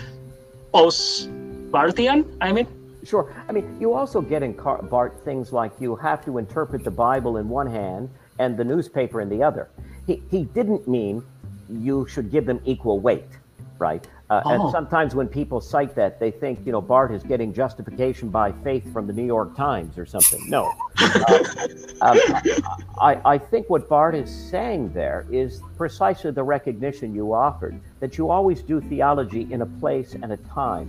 [0.73, 1.29] post
[1.71, 2.25] Barthian?
[2.39, 2.67] I mean,
[3.07, 3.33] Sure.
[3.47, 7.37] I mean, you also get in Barth things like you have to interpret the Bible
[7.37, 9.69] in one hand and the newspaper in the other.
[10.05, 11.23] He, he didn't mean
[11.69, 13.31] you should give them equal weight,
[13.79, 14.05] right?
[14.29, 14.49] Uh, oh.
[14.49, 18.51] And sometimes when people cite that, they think, you know, Barth is getting justification by
[18.51, 20.49] faith from the New York Times or something.
[20.49, 20.73] No.
[20.99, 21.43] uh,
[22.01, 22.19] um,
[22.99, 28.17] I, I think what Barth is saying there is precisely the recognition you offered that
[28.17, 30.87] you always do theology in a place and a time.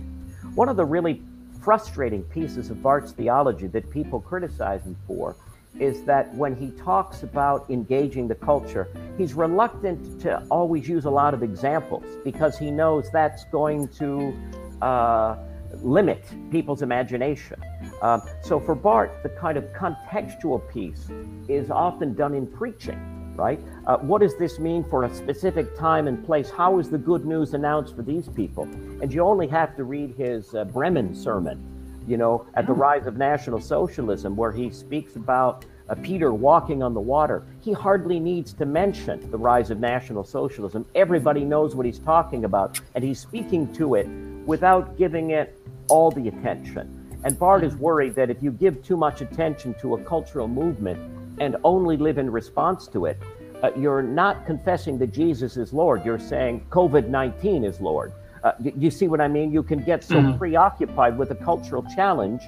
[0.55, 1.21] One of the really
[1.61, 5.35] frustrating pieces of Barth's theology that people criticize him for
[5.77, 11.09] is that when he talks about engaging the culture, he's reluctant to always use a
[11.09, 14.33] lot of examples because he knows that's going to
[14.81, 15.37] uh,
[15.81, 17.61] limit people's imagination.
[18.01, 21.09] Um, so for Barth, the kind of contextual piece
[21.47, 23.59] is often done in preaching, right?
[23.85, 26.49] Uh, what does this mean for a specific time and place?
[26.49, 28.63] How is the good news announced for these people?
[29.01, 31.63] And you only have to read his uh, Bremen sermon,
[32.07, 36.83] you know, at the rise of National Socialism, where he speaks about uh, Peter walking
[36.83, 37.43] on the water.
[37.61, 40.85] He hardly needs to mention the rise of National Socialism.
[40.95, 44.07] Everybody knows what he's talking about, and he's speaking to it
[44.45, 46.95] without giving it all the attention.
[47.23, 50.99] And Barth is worried that if you give too much attention to a cultural movement
[51.39, 53.17] and only live in response to it,
[53.61, 56.05] uh, you're not confessing that Jesus is Lord.
[56.05, 58.13] You're saying COVID 19 is Lord.
[58.43, 59.51] Uh, you see what I mean?
[59.51, 60.37] You can get so mm-hmm.
[60.37, 62.41] preoccupied with a cultural challenge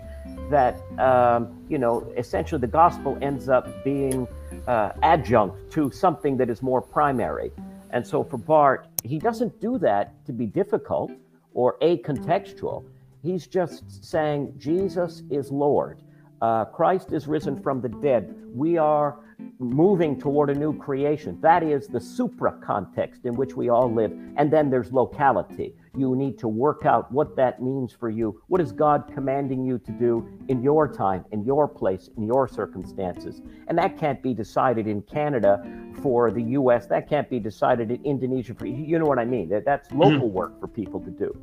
[0.49, 4.27] that, um, you know, essentially the gospel ends up being
[4.67, 7.51] uh, adjunct to something that is more primary.
[7.91, 11.12] And so for Barth, he doesn't do that to be difficult
[11.54, 12.86] or a contextual.
[13.21, 16.01] He's just saying Jesus is Lord.
[16.41, 18.34] Uh, Christ is risen from the dead.
[18.54, 19.19] We are
[19.60, 21.39] moving toward a new creation.
[21.41, 24.12] That is the supra context in which we all live.
[24.38, 25.75] And then there's locality.
[25.97, 28.41] You need to work out what that means for you.
[28.47, 32.47] What is God commanding you to do in your time, in your place, in your
[32.47, 33.41] circumstances?
[33.67, 35.62] And that can't be decided in Canada
[36.01, 36.86] for the US.
[36.88, 39.49] That can't be decided in Indonesia for you know what I mean.
[39.49, 39.99] That's mm-hmm.
[39.99, 41.38] local work for people to do.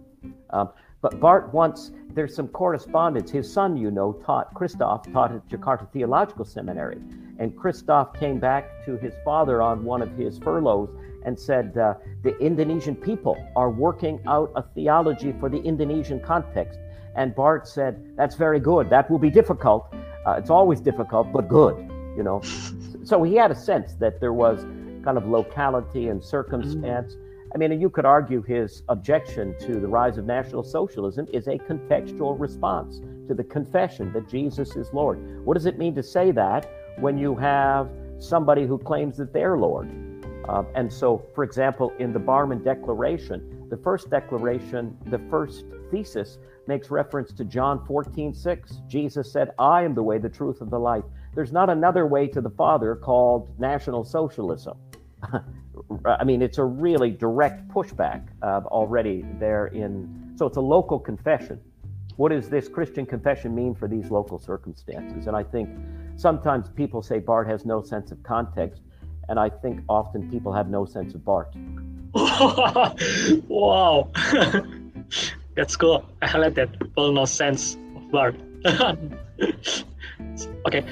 [0.51, 3.31] Um, but Barth wants, there's some correspondence.
[3.31, 6.99] His son, you know, taught, Christoph taught at Jakarta Theological Seminary.
[7.39, 10.91] And Christoph came back to his father on one of his furloughs
[11.29, 16.81] and said, uh, The Indonesian people are working out a theology for the Indonesian context.
[17.15, 18.91] And Barth said, That's very good.
[18.91, 19.95] That will be difficult.
[20.27, 21.77] Uh, it's always difficult, but good,
[22.17, 22.41] you know.
[23.05, 24.65] so he had a sense that there was
[25.05, 27.15] kind of locality and circumstance.
[27.15, 31.47] Mm-hmm I mean, you could argue his objection to the rise of National Socialism is
[31.49, 35.19] a contextual response to the confession that Jesus is Lord.
[35.47, 39.57] What does it mean to say that when you have somebody who claims that they're
[39.57, 39.89] Lord?
[40.49, 46.39] Uh, and so, for example, in the Barmen Declaration, the first declaration, the first thesis
[46.67, 48.81] makes reference to John 14, 6.
[48.89, 51.05] Jesus said, I am the way, the truth, and the life.
[51.35, 54.77] There's not another way to the Father called National Socialism.
[56.05, 60.35] I mean, it's a really direct pushback uh, already there in.
[60.37, 61.61] So it's a local confession.
[62.17, 65.27] What does this Christian confession mean for these local circumstances?
[65.27, 65.69] And I think
[66.17, 68.83] sometimes people say Barth has no sense of context,
[69.29, 71.49] and I think often people have no sense of Barth.
[73.49, 74.09] wow,
[75.57, 76.05] that's cool.
[76.23, 76.79] I like that.
[76.79, 78.37] People no sense of Barth.
[80.67, 80.85] okay,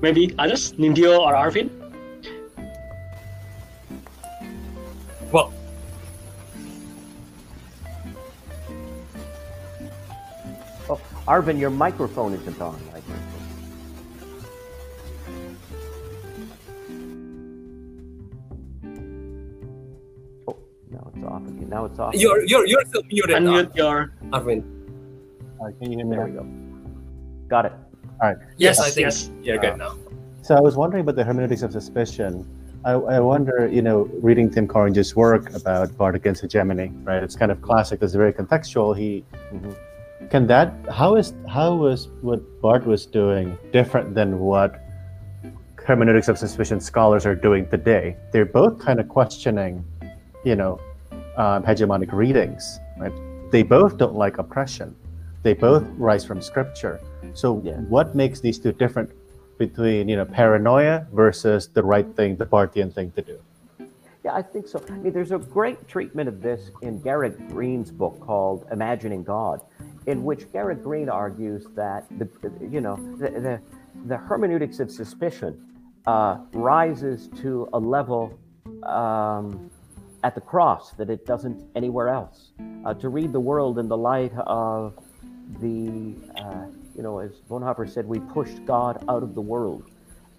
[0.00, 1.68] maybe others, Nindyo or Arvin?
[5.32, 5.52] Well,
[10.88, 12.80] oh, Arvin, your microphone isn't on.
[21.34, 21.68] Off again.
[21.68, 22.14] Now it's off.
[22.14, 23.36] You're you're you're still muted.
[23.36, 24.62] Unmute your Arvin.
[25.60, 26.16] Uh, can you hear me?
[26.16, 26.46] There we go.
[27.48, 27.72] Got it.
[28.20, 28.38] All right.
[28.56, 29.30] Yes, yes I think yes.
[29.42, 29.98] you're good uh, now.
[30.42, 32.46] So I was wondering about the hermeneutics of suspicion
[32.84, 37.22] I, I wonder, you know, reading Tim Gorringe's work about Barth against hegemony, right?
[37.22, 38.02] It's kind of classic.
[38.02, 38.96] It's very contextual.
[38.96, 39.72] He mm-hmm.
[40.28, 44.82] can that how is how was what Barth was doing different than what
[45.76, 48.16] hermeneutics of suspicion scholars are doing today?
[48.32, 49.82] They're both kind of questioning,
[50.44, 50.78] you know,
[51.36, 53.12] um, hegemonic readings, right?
[53.50, 54.94] They both don't like oppression.
[55.42, 57.00] They both rise from scripture.
[57.34, 57.76] So, yeah.
[57.88, 59.10] what makes these two different
[59.58, 63.38] between you know paranoia versus the right thing, the Barthian thing to do?
[64.24, 64.82] Yeah, I think so.
[64.88, 69.60] I mean, there's a great treatment of this in Garrett Green's book called Imagining God,
[70.06, 72.28] in which Garrett Green argues that the
[72.70, 73.60] you know the the,
[74.06, 75.60] the hermeneutics of suspicion
[76.06, 78.38] uh, rises to a level
[78.84, 79.70] um,
[80.24, 82.50] at the cross that it doesn't anywhere else.
[82.84, 84.98] Uh, to read the world in the light of
[85.60, 89.90] the uh, you know, as Bonhoeffer said, we pushed God out of the world.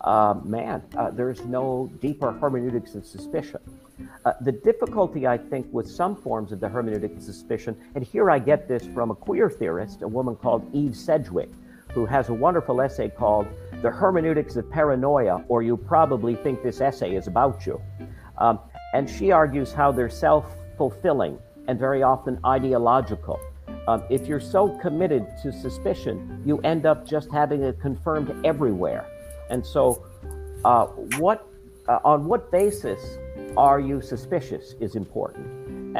[0.01, 3.59] Uh, man, uh, there's no deeper hermeneutics of suspicion.
[4.25, 8.39] Uh, the difficulty, I think, with some forms of the hermeneutic suspicion, and here I
[8.39, 11.49] get this from a queer theorist, a woman called Eve Sedgwick,
[11.91, 13.47] who has a wonderful essay called
[13.81, 17.81] The Hermeneutics of Paranoia, or You Probably Think This Essay is About You.
[18.37, 18.59] Um,
[18.95, 20.45] and she argues how they're self
[20.77, 21.37] fulfilling
[21.67, 23.39] and very often ideological
[23.87, 26.17] Um, if you're so committed to suspicion,
[26.49, 29.03] you end up just having it confirmed everywhere.
[29.51, 29.83] And so,
[30.63, 30.85] uh,
[31.23, 31.39] what
[31.87, 33.01] uh, on what basis
[33.67, 35.45] are you suspicious is important.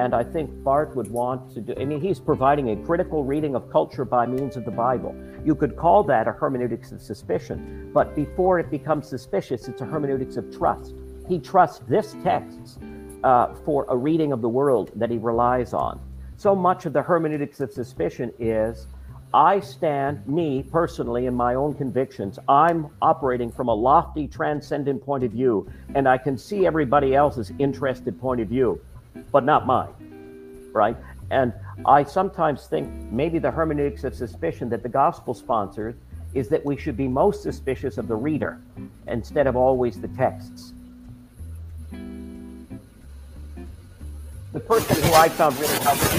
[0.02, 3.54] And I think Barth would want to do, I mean, he's providing a critical reading
[3.56, 5.14] of culture by means of the Bible.
[5.50, 7.60] You could call that a hermeneutics of suspicion,
[7.94, 10.96] but before it becomes suspicious, it's a hermeneutics of trust.
[11.28, 12.80] He trusts this text
[13.24, 16.00] uh, for a reading of the world that he relies on.
[16.38, 18.88] So much of the hermeneutics of suspicion is
[19.34, 22.40] I stand, me personally, in my own convictions.
[22.48, 27.52] I'm operating from a lofty, transcendent point of view, and I can see everybody else's
[27.60, 28.80] interested point of view,
[29.32, 30.96] but not mine, right?
[31.32, 31.52] And
[31.86, 35.96] I sometimes think maybe the hermeneutics of suspicion that the gospel sponsors
[36.34, 38.62] is that we should be most suspicious of the reader
[39.08, 40.75] instead of always the texts.
[44.56, 46.18] The person who I found really helpful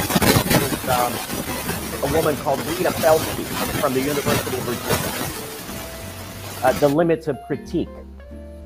[0.60, 3.44] was um, a woman called Rita Felski
[3.80, 6.62] from the University of Virginia.
[6.62, 7.88] Uh, the limits of critique.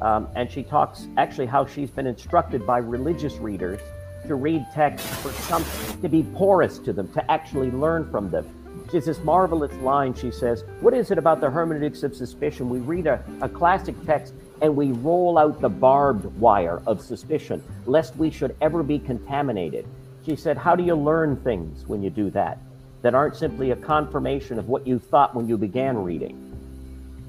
[0.02, 3.78] Um, and she talks actually how she's been instructed by religious readers
[4.26, 8.44] to read texts for something to be porous to them, to actually learn from them.
[8.90, 10.14] She has this marvelous line.
[10.14, 12.68] She says, What is it about the hermeneutics of suspicion?
[12.68, 17.62] We read a, a classic text and we roll out the barbed wire of suspicion,
[17.86, 19.86] lest we should ever be contaminated.
[20.24, 22.58] She said, How do you learn things when you do that?
[23.02, 26.46] That aren't simply a confirmation of what you thought when you began reading.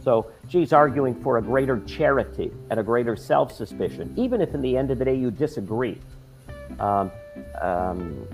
[0.03, 4.61] So she's arguing for a greater charity and a greater self suspicion, even if in
[4.61, 5.99] the end of the day you disagree.
[6.79, 7.11] Um,
[7.61, 8.27] um,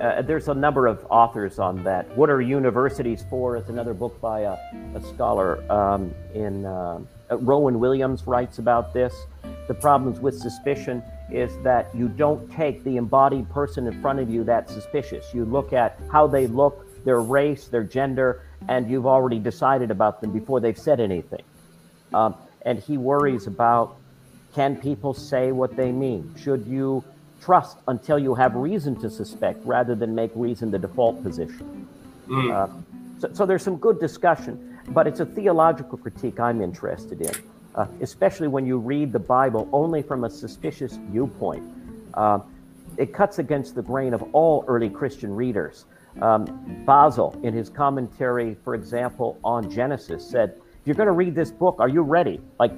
[0.00, 2.08] uh, there's a number of authors on that.
[2.16, 3.56] What are universities for?
[3.56, 4.56] It's another book by a,
[4.94, 6.64] a scholar um, in.
[6.64, 9.26] Uh, uh, Rowan Williams writes about this.
[9.66, 14.30] The problems with suspicion is that you don't take the embodied person in front of
[14.30, 15.34] you that's suspicious.
[15.34, 20.20] You look at how they look, their race, their gender, and you've already decided about
[20.20, 21.42] them before they've said anything.
[22.14, 23.96] Um, and he worries about
[24.54, 26.34] can people say what they mean?
[26.40, 27.04] Should you
[27.40, 31.88] trust until you have reason to suspect rather than make reason the default position?
[32.28, 32.52] Mm.
[32.52, 32.68] Uh,
[33.18, 37.32] so, so there's some good discussion but it's a theological critique I'm interested in,
[37.74, 41.62] uh, especially when you read the Bible only from a suspicious viewpoint.
[42.14, 42.40] Uh,
[42.96, 45.84] it cuts against the grain of all early Christian readers.
[46.20, 51.34] Um, Basil, in his commentary, for example, on Genesis, said, If you're going to read
[51.34, 52.40] this book, are you ready?
[52.58, 52.72] Like,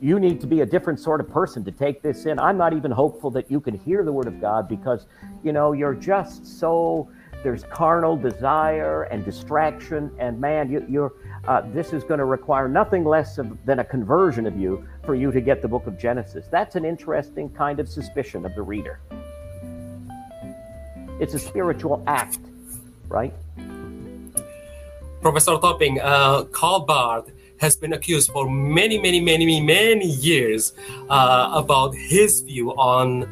[0.00, 2.38] you need to be a different sort of person to take this in.
[2.38, 5.06] I'm not even hopeful that you can hear the word of God because,
[5.44, 7.10] you know, you're just so
[7.42, 11.14] there's carnal desire and distraction and man you, you're
[11.48, 15.14] uh, this is going to require nothing less of, than a conversion of you for
[15.14, 16.48] you to get the book of Genesis.
[16.50, 19.00] That's an interesting kind of suspicion of the reader.
[21.18, 22.40] It's a spiritual act,
[23.08, 23.32] right?
[25.22, 26.44] Professor Topping, uh,
[26.86, 27.30] Barth
[27.60, 30.72] has been accused for many, many, many, many years
[31.08, 33.28] uh, about his view on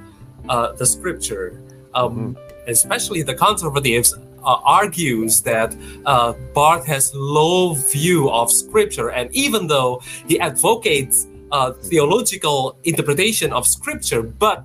[0.48, 1.60] uh, the scripture.
[1.94, 2.70] Um, mm-hmm.
[2.70, 4.14] Especially the conservatives
[4.44, 5.74] uh, argues that
[6.04, 13.52] uh, Barth has low view of scripture, and even though he advocates uh, theological interpretation
[13.52, 14.64] of scripture, but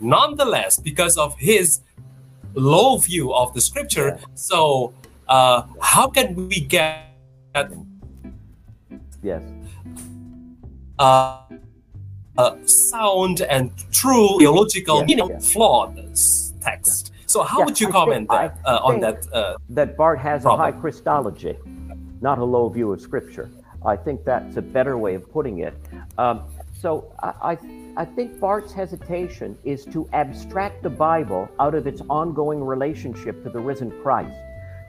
[0.00, 1.80] nonetheless, because of his
[2.54, 4.92] low view of the scripture, so
[5.28, 7.08] uh, how can we get
[9.22, 9.42] yes
[10.98, 11.42] uh,
[12.38, 15.38] uh, sound and true theological, you know, yeah.
[15.38, 15.96] flawed
[16.60, 17.12] text?
[17.26, 19.26] So how yeah, would you comment that, uh, on that?
[19.32, 20.60] Uh, that Barth has problem.
[20.60, 21.56] a high Christology,
[22.20, 23.50] not a low view of Scripture.
[23.84, 25.74] I think that's a better way of putting it.
[26.18, 26.44] Um,
[26.78, 27.58] so I, I,
[27.96, 33.50] I think Barth's hesitation is to abstract the Bible out of its ongoing relationship to
[33.50, 34.38] the risen Christ,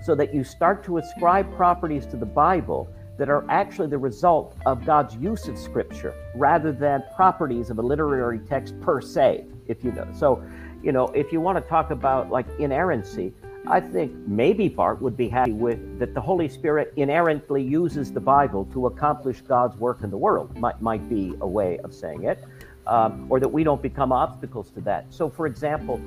[0.03, 2.87] so that you start to ascribe properties to the Bible
[3.17, 7.81] that are actually the result of God's use of Scripture rather than properties of a
[7.81, 10.07] literary text per se, if you know.
[10.17, 10.43] So
[10.83, 13.33] you know, if you want to talk about like inerrancy,
[13.65, 18.19] I think maybe Barth would be happy with that the Holy Spirit inerrantly uses the
[18.19, 22.25] Bible to accomplish God's work in the world, might, might be a way of saying
[22.25, 22.43] it,
[22.85, 25.05] um, or that we don't become obstacles to that.
[25.09, 26.01] So, for example,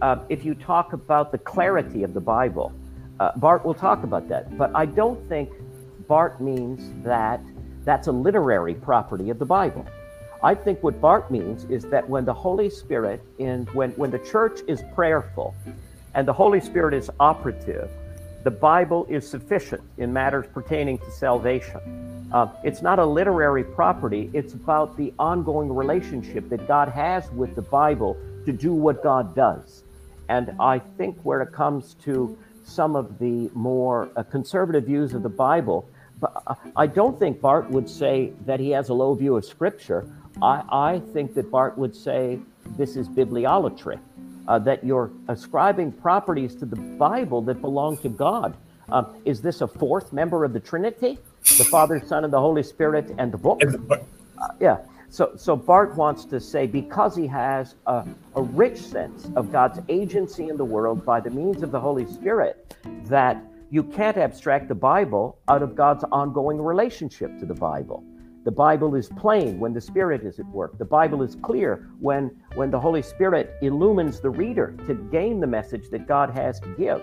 [0.00, 2.72] uh, if you talk about the clarity of the Bible,
[3.18, 4.56] uh, Barth will talk about that.
[4.56, 5.50] But I don't think
[6.10, 7.40] Barth means that
[7.84, 9.86] that's a literary property of the Bible.
[10.42, 14.18] I think what Barth means is that when the Holy Spirit, and when, when the
[14.18, 15.54] church is prayerful
[16.16, 17.88] and the Holy Spirit is operative,
[18.42, 21.80] the Bible is sufficient in matters pertaining to salvation.
[22.32, 27.54] Uh, it's not a literary property, it's about the ongoing relationship that God has with
[27.54, 29.84] the Bible to do what God does.
[30.28, 35.22] And I think where it comes to some of the more uh, conservative views of
[35.22, 35.88] the Bible.
[36.76, 40.10] I don't think Barth would say that he has a low view of Scripture.
[40.42, 42.38] I, I think that Barth would say
[42.76, 43.98] this is bibliolatry,
[44.48, 48.56] uh, that you're ascribing properties to the Bible that belong to God.
[48.90, 51.18] Um, is this a fourth member of the Trinity?
[51.58, 53.62] The Father, Son, and the Holy Spirit, and the book?
[53.90, 54.78] Uh, yeah.
[55.10, 58.06] So, so Barth wants to say because he has a,
[58.36, 62.06] a rich sense of God's agency in the world by the means of the Holy
[62.06, 68.04] Spirit, that you can't abstract the Bible out of God's ongoing relationship to the Bible.
[68.44, 70.78] The Bible is plain when the Spirit is at work.
[70.78, 75.46] The Bible is clear when, when the Holy Spirit illumines the reader to gain the
[75.46, 77.00] message that God has to give.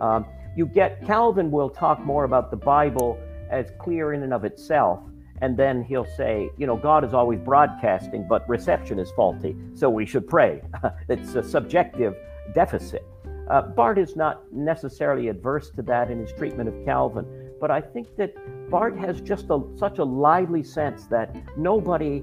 [0.00, 3.18] Um, you get, Calvin will talk more about the Bible
[3.50, 5.00] as clear in and of itself
[5.42, 9.88] and then he'll say, you know, God is always broadcasting, but reception is faulty, so
[9.88, 10.62] we should pray.
[11.08, 12.14] it's a subjective
[12.54, 13.04] deficit.
[13.50, 17.26] Uh, Barth is not necessarily adverse to that in his treatment of Calvin,
[17.60, 18.32] but I think that
[18.70, 22.22] Barth has just a, such a lively sense that nobody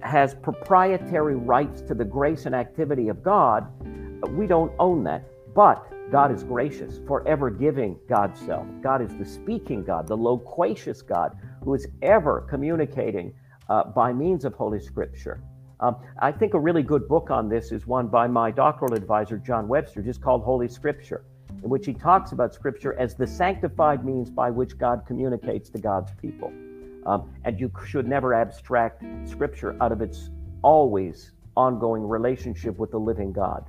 [0.00, 3.66] has proprietary rights to the grace and activity of God.
[4.28, 5.24] We don't own that.
[5.54, 8.66] But God is gracious, forever giving God's self.
[8.82, 13.32] God is the speaking God, the loquacious God who is ever communicating
[13.70, 15.40] uh, by means of Holy Scripture.
[15.80, 19.36] Um, I think a really good book on this is one by my doctoral advisor,
[19.36, 21.24] John Webster, just called Holy Scripture,
[21.62, 25.78] in which he talks about Scripture as the sanctified means by which God communicates to
[25.78, 26.50] God's people.
[27.04, 30.30] Um, and you should never abstract Scripture out of its
[30.62, 33.64] always ongoing relationship with the living God.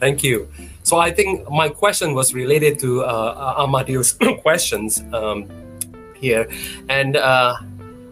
[0.00, 0.48] Thank you.
[0.82, 3.66] So I think my question was related to uh,
[4.42, 5.46] questions um,
[6.20, 6.48] here,
[6.88, 7.56] and uh,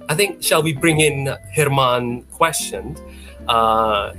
[0.08, 3.00] I think shall we bring in Herman questioned?
[3.46, 4.14] Uh,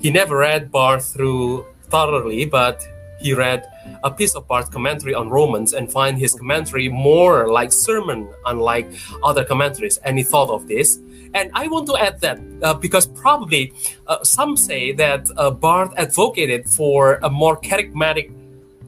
[0.00, 2.86] he never read Barth through thoroughly, but
[3.20, 3.64] he read
[4.02, 8.90] a piece of Barth's commentary on Romans and find his commentary more like sermon, unlike
[9.22, 9.98] other commentaries.
[9.98, 10.98] And he thought of this.
[11.34, 13.72] And I want to add that uh, because probably
[14.06, 18.32] uh, some say that uh, Barth advocated for a more charismatic,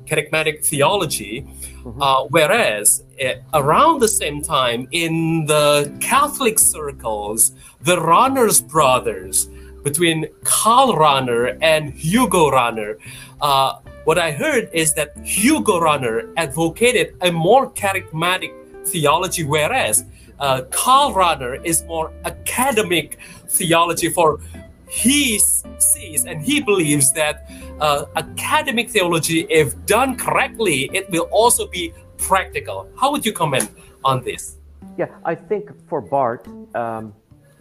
[0.06, 1.46] charismatic theology,
[1.84, 2.02] mm-hmm.
[2.02, 9.48] Uh, whereas uh, around the same time in the Catholic circles, the Rahner's brothers,
[9.82, 12.98] between Karl Rahner and Hugo Rahner,
[13.40, 18.52] uh, what I heard is that Hugo Rahner advocated a more charismatic
[18.86, 20.04] theology, whereas
[20.38, 23.18] uh, Karl Rahner is more academic
[23.48, 24.40] theology for
[24.88, 25.40] he
[25.78, 27.48] sees and he believes that
[27.80, 32.88] uh, academic theology, if done correctly, it will also be practical.
[32.98, 33.70] How would you comment
[34.04, 34.58] on this?
[34.98, 37.14] Yeah, I think for Barth, um,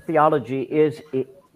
[0.06, 1.02] theology is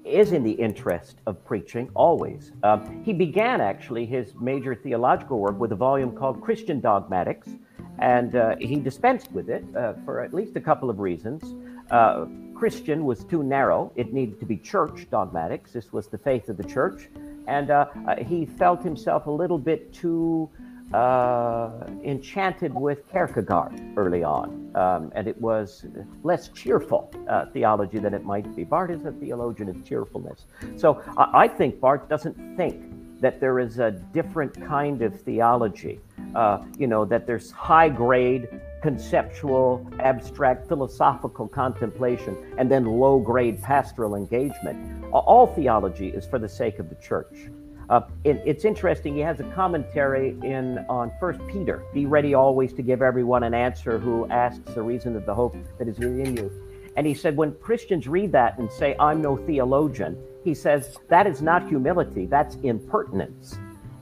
[0.06, 2.52] is in the interest of preaching always.
[2.62, 7.50] Um, he began actually his major theological work with a volume called Christian Dogmatics,
[7.98, 11.56] and uh, he dispensed with it uh, for at least a couple of reasons.
[11.90, 12.26] Uh,
[12.56, 15.74] Christian was too narrow, it needed to be church dogmatics.
[15.74, 17.10] This was the faith of the church.
[17.48, 20.50] And uh, uh, he felt himself a little bit too
[20.94, 21.72] uh,
[22.04, 24.72] enchanted with Kierkegaard early on.
[24.76, 25.86] Um, and it was
[26.24, 27.12] less cheerful
[27.54, 28.64] theology than it might be.
[28.64, 30.46] Barth is a theologian of cheerfulness.
[30.78, 36.00] So I think Barth doesn't think that there is a different kind of theology.
[36.36, 38.48] Uh, you know, that there's high grade
[38.82, 45.04] conceptual, abstract, philosophical contemplation, and then low grade pastoral engagement.
[45.12, 47.50] All theology is for the sake of the church.
[47.90, 49.14] Uh, it, it's interesting.
[49.14, 51.84] He has a commentary in on First Peter.
[51.94, 55.56] Be ready always to give everyone an answer who asks the reason of the hope
[55.78, 56.52] that is within you.
[56.98, 61.28] And he said, when Christians read that and say, "I'm no theologian," he says that
[61.28, 63.58] is not humility, that's impertinence.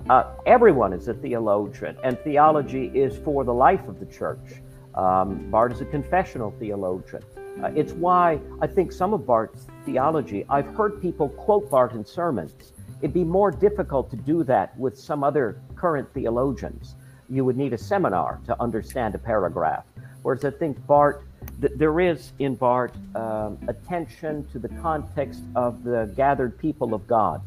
[0.09, 4.61] Uh, everyone is a theologian, and theology is for the life of the church.
[4.95, 7.23] Um, Barth is a confessional theologian.
[7.63, 12.05] Uh, it's why I think some of Barth's theology, I've heard people quote Barth in
[12.05, 12.73] sermons.
[13.01, 16.95] It'd be more difficult to do that with some other current theologians.
[17.29, 19.83] You would need a seminar to understand a paragraph.
[20.21, 21.21] Whereas I think Barth
[21.59, 27.41] there is in Barth um, attention to the context of the gathered people of God.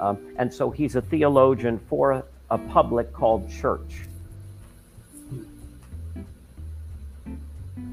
[0.00, 4.02] Um, and so he's a theologian for a, a public called church.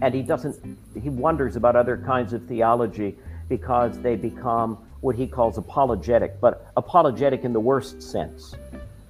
[0.02, 3.18] And he doesn't, he wonders about other kinds of theology
[3.50, 8.56] because they become what he calls apologetic, but apologetic in the worst sense.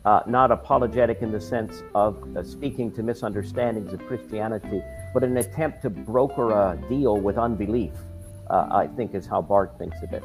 [0.05, 4.81] Uh, not apologetic in the sense of uh, speaking to misunderstandings of Christianity,
[5.13, 7.91] but an attempt to broker a deal with unbelief,
[8.49, 10.23] uh, I think is how Barth thinks of it.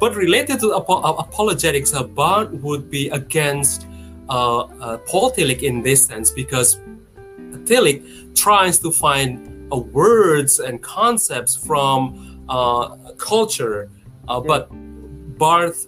[0.00, 3.86] but related to apo- apologetics, uh, Barth would be against
[4.28, 6.78] uh, uh, Paul Tillich in this sense because
[7.58, 13.90] Tillich tries to find uh, words and concepts from uh, culture,
[14.28, 14.68] uh, but
[15.38, 15.86] Barth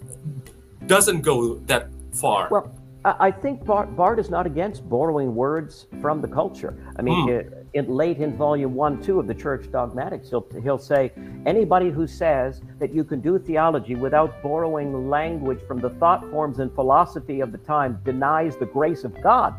[0.86, 2.48] doesn't go that far.
[2.50, 2.72] Well,
[3.04, 6.74] I think Barth, Barth is not against borrowing words from the culture.
[6.96, 7.54] I mean, Hmm.
[7.74, 11.10] in, late in volume one, two of the Church Dogmatics, he'll, he'll say
[11.44, 16.60] anybody who says that you can do theology without borrowing language from the thought forms
[16.60, 19.54] and philosophy of the time denies the grace of God.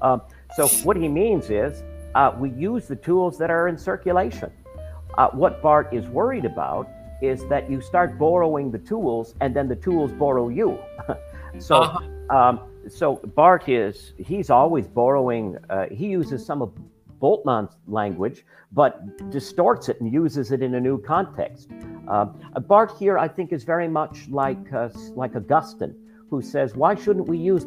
[0.00, 0.22] Um,
[0.56, 1.82] so, what he means is
[2.14, 4.50] uh, we use the tools that are in circulation.
[5.18, 6.88] Uh, what Barth is worried about
[7.22, 10.78] is that you start borrowing the tools and then the tools borrow you.
[11.58, 12.36] so, Uh-huh.
[12.36, 15.56] um, so Barth is he's always borrowing.
[15.70, 16.72] Uh, he uses some of
[17.20, 21.70] Bultmann's language, but distorts it and uses it in a new context.
[22.08, 22.24] Uh,
[22.66, 25.94] Barth here, I think, is very much like uh, like Augustine,
[26.32, 27.64] who says, "Why shouldn't we use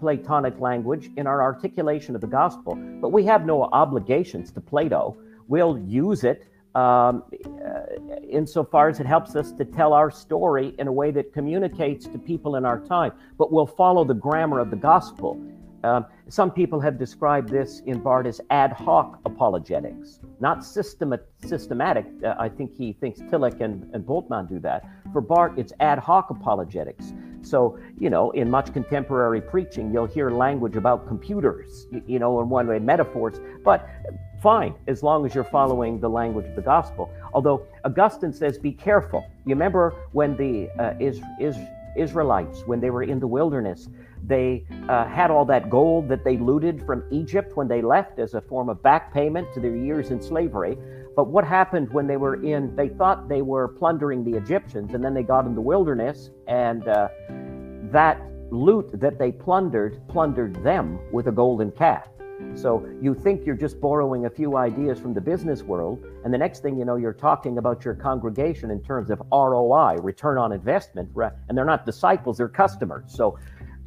[0.00, 2.74] Platonic language in our articulation of the gospel?
[3.00, 5.16] But we have no obligations to Plato.
[5.46, 6.44] We'll use it."
[6.74, 11.32] Um, uh, insofar as it helps us to tell our story in a way that
[11.32, 15.40] communicates to people in our time, but we'll follow the grammar of the gospel.
[15.84, 22.06] Um, some people have described this in Barth as ad hoc apologetics, not systema- systematic.
[22.24, 24.84] Uh, I think he thinks Tillich and, and Bultmann do that.
[25.12, 27.12] For Barth, it's ad hoc apologetics.
[27.42, 32.40] So, you know, in much contemporary preaching, you'll hear language about computers, you, you know,
[32.40, 33.88] in one way, metaphors, but
[34.42, 37.10] fine, as long as you're following the language of the gospel.
[37.32, 39.24] Although Augustine says, be careful.
[39.46, 41.56] You remember when the uh, is, is,
[41.96, 43.88] Israelites, when they were in the wilderness,
[44.26, 48.34] they uh, had all that gold that they looted from Egypt when they left as
[48.34, 50.76] a form of back payment to their years in slavery.
[51.16, 55.04] But what happened when they were in, they thought they were plundering the Egyptians, and
[55.04, 57.08] then they got in the wilderness, and uh,
[57.90, 62.08] that loot that they plundered plundered them with a golden calf.
[62.54, 66.38] So you think you're just borrowing a few ideas from the business world, and the
[66.38, 70.52] next thing you know, you're talking about your congregation in terms of ROI, return on
[70.52, 71.10] investment,
[71.48, 73.04] and they're not disciples, they're customers.
[73.08, 73.38] So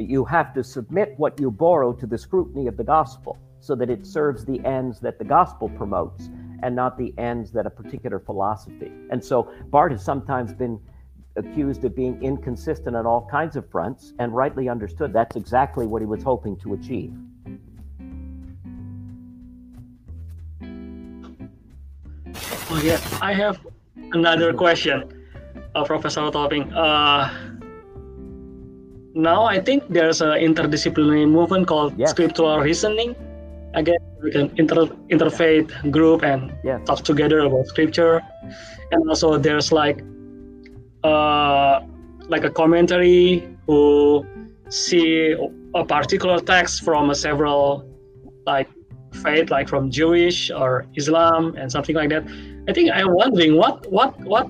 [0.01, 3.89] you have to submit what you borrow to the scrutiny of the gospel so that
[3.89, 6.29] it serves the ends that the gospel promotes
[6.63, 8.91] and not the ends that a particular philosophy.
[9.09, 10.79] And so Barth has sometimes been
[11.35, 16.01] accused of being inconsistent on all kinds of fronts, and rightly understood that's exactly what
[16.01, 17.13] he was hoping to achieve.
[22.73, 23.59] Oh yeah, I have
[24.13, 25.27] another question,
[25.75, 26.71] uh, Professor Topping.
[26.73, 27.50] Uh,
[29.14, 32.12] now I think there's an interdisciplinary movement called Yes.
[32.12, 33.16] scriptural reasoning.
[33.74, 36.51] Again, we can inter interfaith group and
[36.86, 38.22] talk together about scripture,
[38.91, 40.03] and also there's like
[41.03, 41.80] uh,
[42.28, 44.26] like a commentary who
[44.70, 45.36] see
[45.76, 47.86] a particular text from a several
[48.45, 48.70] like
[49.24, 52.24] faith, like from Jewish or Islam and something like that.
[52.68, 54.47] I think I'm wondering what what what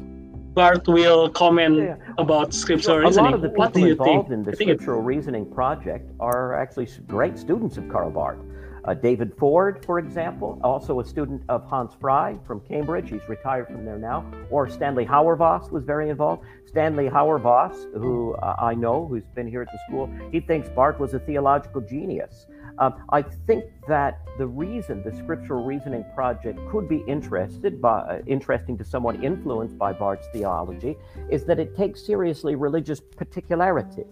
[0.53, 1.95] Barth will comment Yeah.
[2.17, 3.25] about scriptural a reasoning.
[3.25, 4.29] lot of the what do people you think?
[4.31, 8.39] in the I think it- scriptural reasoning project are actually great students of Karl Barth.
[8.83, 13.11] Uh, David Ford, for example, also a student of Hans Frei from Cambridge.
[13.11, 14.25] He's retired from there now.
[14.49, 16.41] Or Stanley Hauerwas was very involved.
[16.65, 20.99] Stanley Hauerwas, who uh, I know, who's been here at the school, he thinks Barth
[20.99, 22.47] was a theological genius.
[22.81, 28.21] Um, I think that the reason the scriptural reasoning project could be interested by, uh,
[28.25, 30.97] interesting to someone influenced by Barth's theology
[31.29, 34.05] is that it takes seriously religious particularity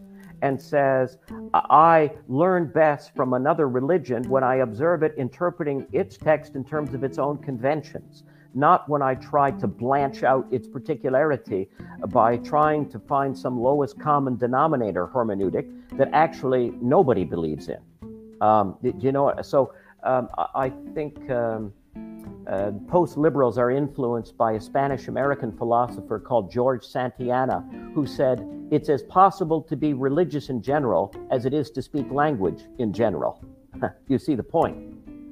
[0.43, 1.17] and says,
[1.55, 6.93] I learn best from another religion when I observe it interpreting its text in terms
[6.93, 11.69] of its own conventions, not when I try to blanch out its particularity
[12.09, 15.67] by trying to find some lowest common denominator hermeneutic
[15.97, 17.79] that actually nobody believes in.
[18.41, 19.33] Um, you know?
[19.41, 19.73] So
[20.03, 21.73] um, I think um,
[22.49, 27.63] uh, post liberals are influenced by a Spanish American philosopher called George Santayana,
[27.93, 32.09] who said, It's as possible to be religious in general as it is to speak
[32.11, 33.43] language in general.
[34.07, 34.77] you see the point.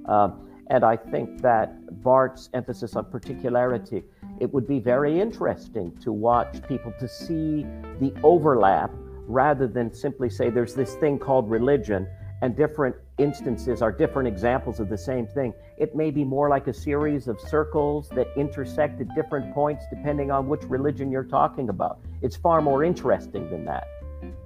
[0.05, 4.03] Um, and I think that Barth's emphasis on particularity,
[4.39, 7.65] it would be very interesting to watch people to see
[7.99, 8.91] the overlap
[9.27, 12.07] rather than simply say there's this thing called religion
[12.41, 15.53] and different instances are different examples of the same thing.
[15.77, 20.31] It may be more like a series of circles that intersect at different points depending
[20.31, 21.99] on which religion you're talking about.
[22.21, 23.87] It's far more interesting than that.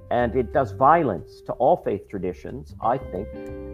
[0.10, 3.28] And it does violence to all faith traditions, I think,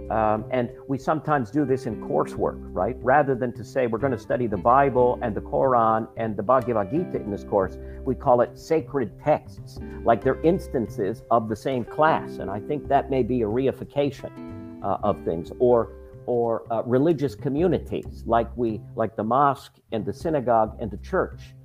[0.10, 2.96] Um, and we sometimes do this in coursework, right?
[3.02, 6.44] Rather than to say we're going to study the Bible and the Quran and the
[6.44, 11.56] Bhagavad Gita in this course, we call it sacred texts, like they're instances of the
[11.56, 12.38] same class.
[12.38, 15.92] And I think that may be a reification uh, of things, or
[16.26, 21.56] or uh, religious communities, like we like the mosque and the synagogue and the church.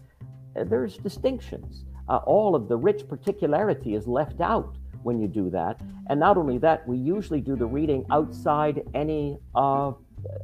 [0.57, 1.85] Uh, there's distinctions.
[2.09, 5.81] Uh, all of the rich particularity is left out when you do that.
[6.09, 9.99] And not only that, we usually do the reading outside any of,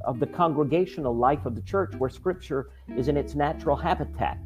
[0.04, 4.38] of the congregational life of the church where scripture is in its natural habitat.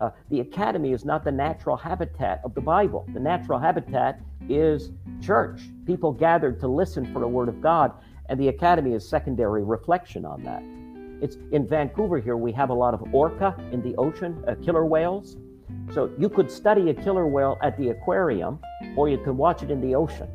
[0.00, 3.06] Uh, the academy is not the natural habitat of the Bible.
[3.14, 4.90] The natural habitat is
[5.22, 7.92] church, people gathered to listen for the word of God,
[8.28, 10.62] and the academy is secondary reflection on that.
[11.22, 14.84] It's in Vancouver here, we have a lot of orca in the ocean, uh, killer
[14.84, 15.36] whales.
[15.92, 18.58] So you could study a killer whale at the aquarium,
[18.96, 20.28] or you could watch it in the ocean.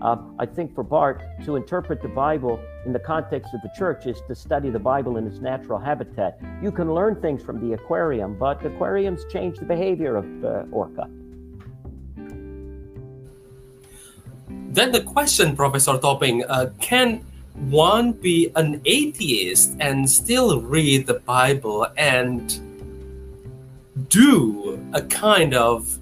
[0.00, 4.06] Uh, I think for Barth, to interpret the Bible in the context of the church
[4.06, 6.40] is to study the Bible in its natural habitat.
[6.62, 11.08] You can learn things from the aquarium, but aquariums change the behavior of uh, orca.
[14.70, 21.14] Then the question, Professor Topping, uh, can one be an atheist and still read the
[21.14, 22.60] Bible and
[24.08, 25.98] do a kind of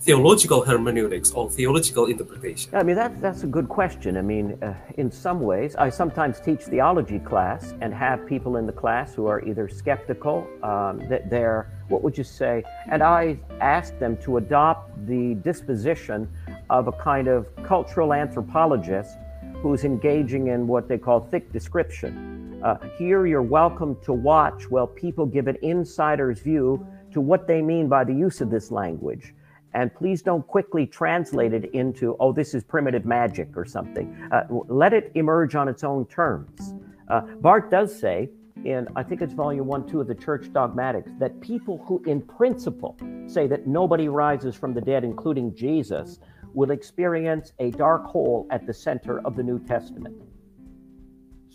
[0.00, 2.74] theological hermeneutics or theological interpretation?
[2.74, 4.16] I mean, that, that's a good question.
[4.16, 8.66] I mean, uh, in some ways, I sometimes teach theology class and have people in
[8.66, 13.38] the class who are either skeptical, um, that they're, what would you say, and I
[13.60, 16.28] ask them to adopt the disposition
[16.70, 19.18] of a kind of cultural anthropologist
[19.56, 22.58] who's engaging in what they call thick description.
[22.62, 27.62] Uh, here, you're welcome to watch while people give an insider's view to what they
[27.62, 29.34] mean by the use of this language.
[29.72, 34.12] And please don't quickly translate it into, oh, this is primitive magic or something.
[34.32, 36.74] Uh, let it emerge on its own terms.
[37.08, 38.30] Uh, Barth does say,
[38.64, 42.20] in I think it's volume one, two of the Church Dogmatics, that people who, in
[42.20, 42.96] principle,
[43.26, 46.18] say that nobody rises from the dead, including Jesus,
[46.52, 50.16] will experience a dark hole at the center of the New Testament.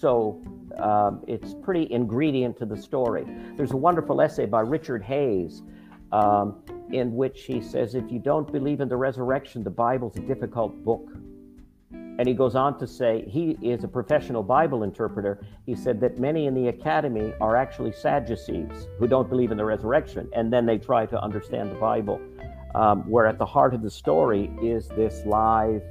[0.05, 0.39] So
[0.77, 3.25] um, it's pretty ingredient to the story.
[3.57, 5.63] There's a wonderful essay by Richard Hays
[6.11, 10.19] um, in which he says, if you don't believe in the resurrection, the Bible's a
[10.19, 11.09] difficult book.
[11.91, 15.43] And he goes on to say, he is a professional Bible interpreter.
[15.65, 19.65] He said that many in the academy are actually Sadducees who don't believe in the
[19.65, 22.21] resurrection, and then they try to understand the Bible.
[22.75, 25.81] Um, where at the heart of the story is this live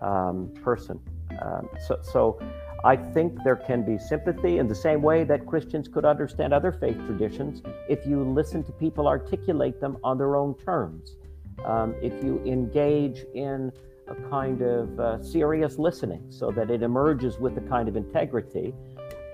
[0.00, 1.00] um, person.
[1.40, 2.40] Um, so, so
[2.84, 6.70] I think there can be sympathy in the same way that Christians could understand other
[6.70, 11.16] faith traditions if you listen to people articulate them on their own terms.
[11.64, 13.72] Um, if you engage in
[14.06, 18.72] a kind of uh, serious listening so that it emerges with a kind of integrity.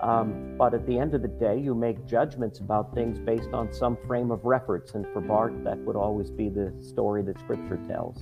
[0.01, 3.71] Um, but at the end of the day, you make judgments about things based on
[3.71, 4.93] some frame of reference.
[4.93, 8.21] And for Barth, that would always be the story that Scripture tells.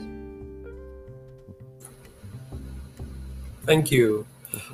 [3.66, 4.26] Thank you.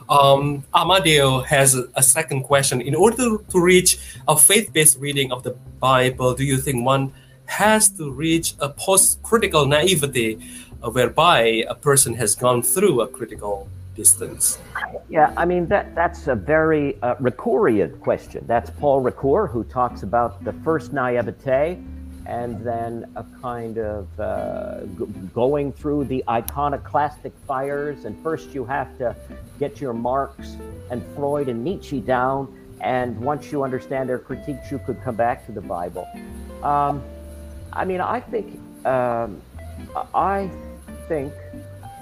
[0.09, 2.81] Um, Amadeo has a, second question.
[2.81, 7.13] In order to reach a faith based reading of the Bible, do you think one
[7.45, 10.39] has to reach a post critical naivety
[10.83, 14.57] uh, whereby a person has gone through a critical distance?
[15.09, 18.43] Yeah, I mean, that, that's a very uh, Ricoeurian question.
[18.47, 21.77] That's Paul Ricoeur, who talks about the first naivete
[22.29, 24.81] and then a kind of uh,
[25.33, 28.05] going through the iconoclastic fires.
[28.05, 29.15] And first, you have to
[29.59, 30.55] get your Marx
[30.91, 32.55] and Freud and Nietzsche down.
[32.81, 36.07] And once you understand their critiques, you could come back to the Bible.
[36.61, 37.01] Um,
[37.73, 39.41] I mean, I think, um,
[40.13, 40.51] I
[41.07, 41.33] think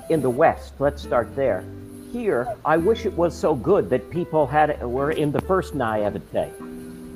[0.09, 1.63] in the West, let's start there.
[2.11, 6.51] Here, I wish it was so good that people had were in the first naivete.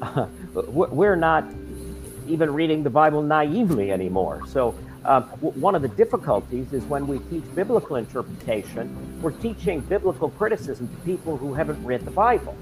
[0.54, 1.44] we're not
[2.32, 4.42] even reading the Bible naively anymore.
[4.48, 10.30] So, w- one of the difficulties is when we teach biblical interpretation, we're teaching biblical
[10.30, 12.56] criticism to people who haven't read the Bible.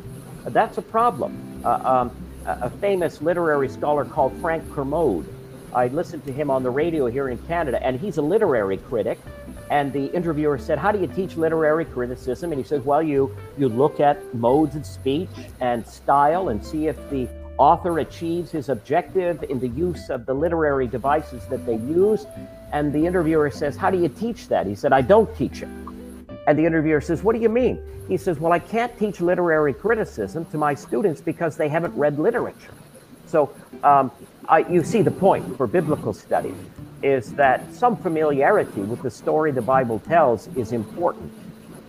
[0.46, 1.62] Uh, that's a problem.
[1.64, 2.12] Uh, um,
[2.46, 5.28] a famous literary scholar called Frank Kermode.
[5.74, 9.20] I listened to him on the radio here in Canada, and he's a literary critic.
[9.70, 13.36] And the interviewer said, "How do you teach literary criticism?" And he says, "Well, you
[13.56, 17.28] you look at modes of speech and style, and see if the
[17.60, 22.26] author achieves his objective in the use of the literary devices that they use.
[22.72, 24.66] And the interviewer says, How do you teach that?
[24.66, 25.70] He said, I don't teach it.
[26.48, 27.84] And the interviewer says, What do you mean?
[28.08, 32.18] He says, Well, I can't teach literary criticism to my students because they haven't read
[32.18, 32.74] literature.
[33.28, 33.54] So
[33.84, 34.12] um,
[34.48, 36.56] I, you see the point for biblical study
[37.04, 41.32] is that some familiarity with the story the Bible tells is important.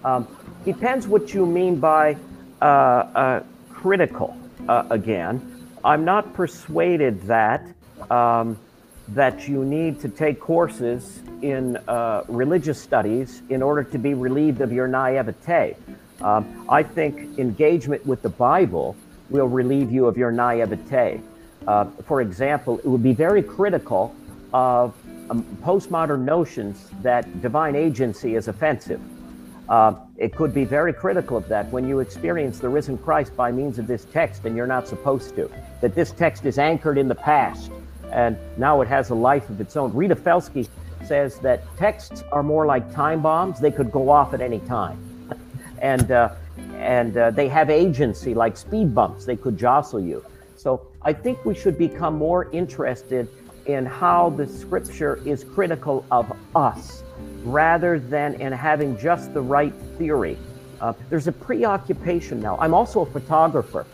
[0.05, 0.29] Um,
[0.65, 2.17] depends what you mean by
[2.61, 4.37] uh, uh, critical.
[4.69, 5.50] Uh, again,
[5.85, 7.65] I'm not persuaded that
[8.11, 8.59] um,
[9.09, 14.61] that you need to take courses in uh, religious studies in order to be relieved
[14.61, 15.77] of your naivete.
[16.21, 18.95] Um, I think engagement with the Bible
[19.31, 21.21] will relieve you of your naivete.
[21.67, 24.15] Uh, for example, it would be very critical
[24.53, 24.95] of
[25.31, 29.01] um, postmodern notions that divine agency is offensive.
[29.71, 33.53] Uh, it could be very critical of that when you experience the risen Christ by
[33.53, 35.49] means of this text and you're not supposed to.
[35.81, 37.71] That this text is anchored in the past
[38.11, 39.95] and now it has a life of its own.
[39.95, 40.69] Rita Felski
[41.07, 44.99] says that texts are more like time bombs, they could go off at any time.
[45.79, 46.31] and uh,
[46.75, 50.25] and uh, they have agency like speed bumps, they could jostle you.
[50.57, 53.29] So I think we should become more interested
[53.67, 57.05] in how the scripture is critical of us
[57.45, 60.37] rather than in having just the right theory.
[60.81, 62.57] Uh, there's a preoccupation now.
[62.59, 63.87] I'm also a photographer,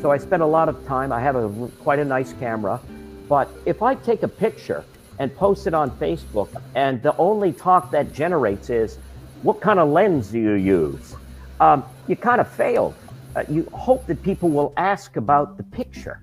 [0.00, 1.12] so I spend a lot of time.
[1.12, 2.80] I have a quite a nice camera,
[3.28, 4.84] but if I take a picture
[5.18, 8.98] and post it on Facebook, and the only talk that generates is,
[9.42, 11.14] "What kind of lens do you use?"
[11.60, 12.94] Um, you kind of failed.
[13.36, 16.20] Uh, you hope that people will ask about the picture,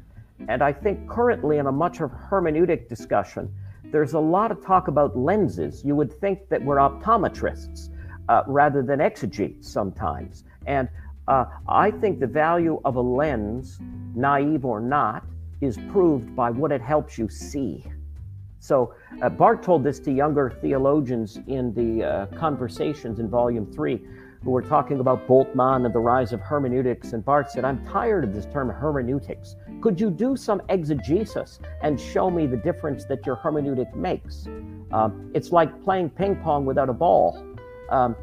[0.48, 3.52] and I think currently in a much of hermeneutic discussion,
[3.92, 5.84] there's a lot of talk about lenses.
[5.84, 7.90] You would think that we're optometrists
[8.30, 10.44] uh, rather than exegetes sometimes.
[10.66, 10.88] And
[11.28, 13.80] uh, I think the value of a lens,
[14.16, 15.26] naive or not,
[15.60, 17.86] is proved by what it helps you see.
[18.60, 24.06] So uh, Barth told this to younger theologians in the uh, conversations in volume three
[24.44, 27.14] who were talking about Bultmann and the rise of hermeneutics.
[27.14, 29.56] And Barth said, I'm tired of this term hermeneutics.
[29.82, 34.48] Could you do some exegesis and show me the difference that your hermeneutic makes?
[34.92, 37.46] Um, it's like playing ping pong without a ball.
[37.90, 38.16] Um,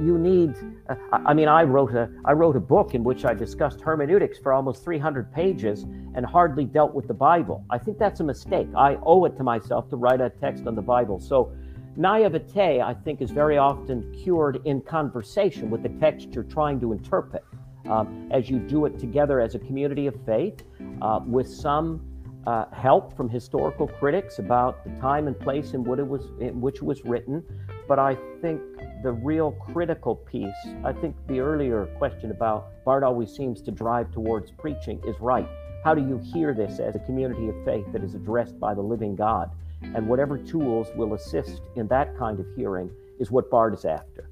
[0.00, 0.54] you need,
[0.88, 4.38] uh, I mean, I wrote, a, I wrote a book in which I discussed hermeneutics
[4.38, 5.82] for almost 300 pages
[6.14, 7.64] and hardly dealt with the Bible.
[7.68, 8.68] I think that's a mistake.
[8.76, 11.20] I owe it to myself to write a text on the Bible.
[11.20, 11.52] So
[11.96, 16.92] Naivete, I think, is very often cured in conversation with the text you're trying to
[16.92, 17.44] interpret.
[17.88, 20.62] Um, as you do it together as a community of faith,
[21.02, 22.00] uh, with some
[22.46, 26.82] uh, help from historical critics about the time and place in, was, in which it
[26.82, 27.42] was written.
[27.88, 28.60] But I think
[29.02, 34.10] the real critical piece, I think the earlier question about Barth always seems to drive
[34.12, 35.48] towards preaching is right.
[35.84, 38.80] How do you hear this as a community of faith that is addressed by the
[38.80, 39.50] living God?
[39.94, 44.30] And whatever tools will assist in that kind of hearing is what Barth is after.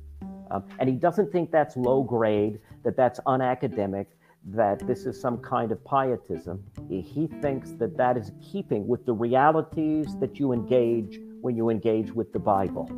[0.50, 4.06] Um, and he doesn't think that's low grade, that that's unacademic,
[4.46, 6.64] that this is some kind of pietism.
[6.88, 12.12] He thinks that that is keeping with the realities that you engage when you engage
[12.12, 12.90] with the Bible.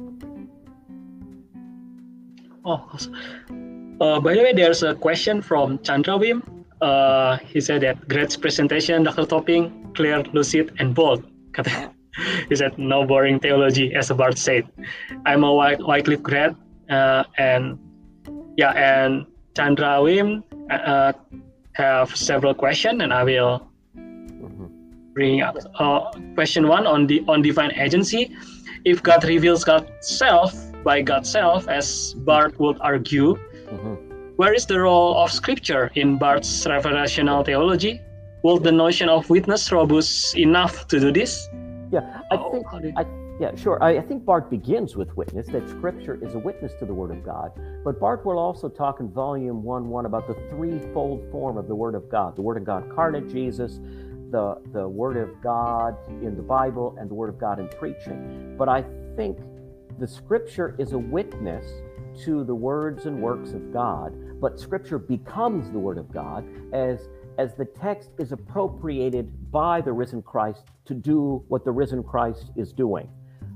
[2.65, 2.89] Oh,
[4.01, 6.43] uh, by the way, there's a question from Chandra Wim.
[6.81, 9.27] Uh, he said that great presentation, Dr.
[9.27, 11.25] Topping, clear, lucid, and bold.
[12.49, 14.69] he said, no boring theology, as Barth said.
[15.27, 16.57] I'm a White, Wycliffe grad,
[16.91, 17.79] uh, and
[18.57, 21.13] yeah, and Chandra Wim uh,
[21.75, 24.67] have several questions, and I will mm-hmm.
[25.15, 28.35] bring up uh, question one on the on divine agency.
[28.85, 34.35] If God reveals God's self by God's self, as Barth would argue, mm-hmm.
[34.37, 38.01] where is the role of Scripture in Barth's revelational theology?
[38.43, 41.49] Will the notion of witness robust enough to do this?
[41.93, 42.67] Yeah, I oh, think.
[42.97, 43.05] I,
[43.39, 43.83] yeah, sure.
[43.83, 47.11] I, I, think Barth begins with witness, that Scripture is a witness to the Word
[47.11, 47.53] of God.
[47.85, 51.75] But Barth will also talk in Volume 1 1 about the threefold form of the
[51.75, 53.79] Word of God the Word of God incarnate, Jesus,
[54.31, 58.55] the, the Word of God in the Bible, and the Word of God in preaching.
[58.57, 58.85] But I
[59.15, 59.39] think
[59.99, 61.71] the Scripture is a witness
[62.25, 67.09] to the words and works of God, but Scripture becomes the Word of God as
[67.39, 72.51] as the text is appropriated by the risen Christ to do what the risen Christ
[72.57, 73.09] is doing.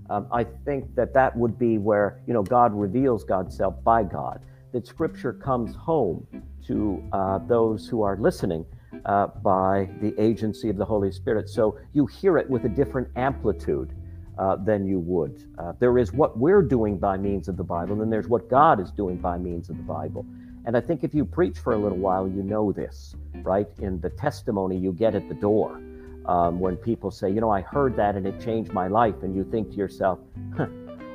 [0.09, 4.05] Um, I think that that would be where you know God reveals God's self by
[4.05, 4.41] God.
[4.73, 6.27] That Scripture comes home
[6.67, 8.67] to uh, those who are listening
[9.05, 11.49] uh, by the agency of the Holy Spirit.
[11.49, 13.95] So you hear it with a different amplitude
[14.39, 15.45] uh, than you would.
[15.59, 18.49] Uh, there is what we're doing by means of the Bible, and then there's what
[18.49, 20.27] God is doing by means of the Bible.
[20.67, 23.69] And I think if you preach for a little while, you know this, right?
[23.79, 25.81] In the testimony you get at the door,
[26.27, 29.37] um, when people say, you know, I heard that and it changed my life, and
[29.37, 30.19] you think to yourself,
[30.57, 30.67] huh,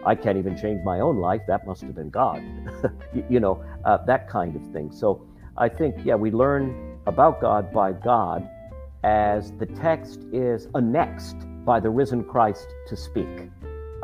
[0.06, 1.42] I can't even change my own life.
[1.50, 2.42] That must have been God,
[3.30, 4.90] you, know, uh, that kind of thing.
[4.90, 5.28] So
[5.58, 8.50] I think, yeah, we learn about God by God
[9.04, 11.36] as the text is annexed
[11.66, 13.50] by the risen Christ to speak.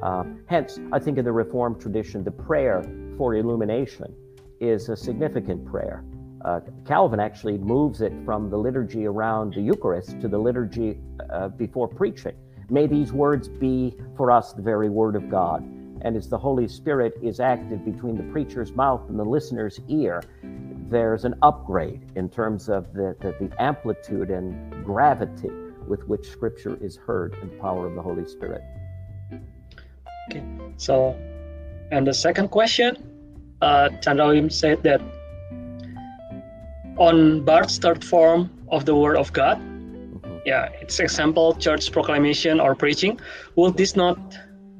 [0.03, 2.83] Uh, hence, I think in the Reformed tradition, the prayer
[3.17, 4.13] for illumination
[4.59, 6.03] is a significant prayer.
[6.45, 10.99] Uh, Calvin actually moves it from the liturgy around the Eucharist to the liturgy
[11.31, 12.35] uh, before preaching.
[12.69, 15.63] May these words be for us the very word of God.
[16.01, 20.21] And as the Holy Spirit is active between the preacher's mouth and the listener's ear,
[20.89, 25.49] there's an upgrade in terms of the, the, the amplitude and gravity
[25.87, 28.61] with which Scripture is heard in the power of the Holy Spirit.
[30.29, 30.43] Okay,
[30.75, 31.17] so,
[31.91, 33.16] and the second question,
[33.61, 35.01] uh, Chandrawim said that
[36.97, 39.61] on Barth's third form of the Word of God,
[40.45, 43.19] yeah, it's example church proclamation or preaching.
[43.55, 44.17] Would this not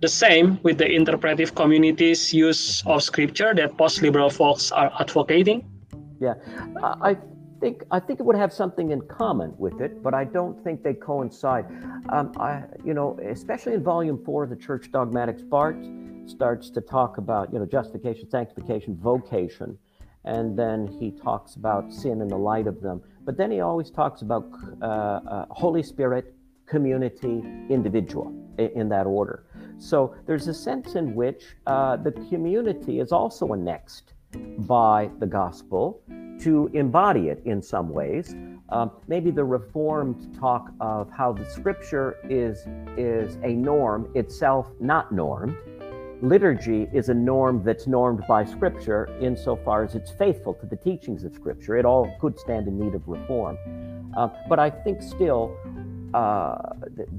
[0.01, 5.65] the same with the interpretive community's use of scripture that post-liberal folks are advocating?
[6.19, 6.35] Yeah,
[7.01, 7.17] I
[7.59, 10.83] think I think it would have something in common with it, but I don't think
[10.83, 11.65] they coincide.
[12.09, 15.83] Um, I, you know, especially in Volume Four of the Church Dogmatics, Barth
[16.27, 19.77] starts to talk about you know justification, sanctification, vocation,
[20.25, 23.01] and then he talks about sin and the light of them.
[23.23, 24.49] But then he always talks about
[24.81, 26.33] uh, uh, Holy Spirit,
[26.65, 29.45] community, individual in, in, that order.
[29.77, 34.13] So there's a sense in which uh, the community is also annexed
[34.59, 36.01] by the gospel
[36.41, 38.35] to embody it in some ways.
[38.69, 42.65] Um, maybe the Reformed talk of how the scripture is,
[42.97, 45.55] is a norm itself not normed.
[46.21, 51.23] Liturgy is a norm that's normed by scripture insofar as it's faithful to the teachings
[51.23, 51.77] of scripture.
[51.77, 53.57] It all could stand in need of reform.
[54.17, 55.55] Uh, but I think still
[56.15, 56.55] uh,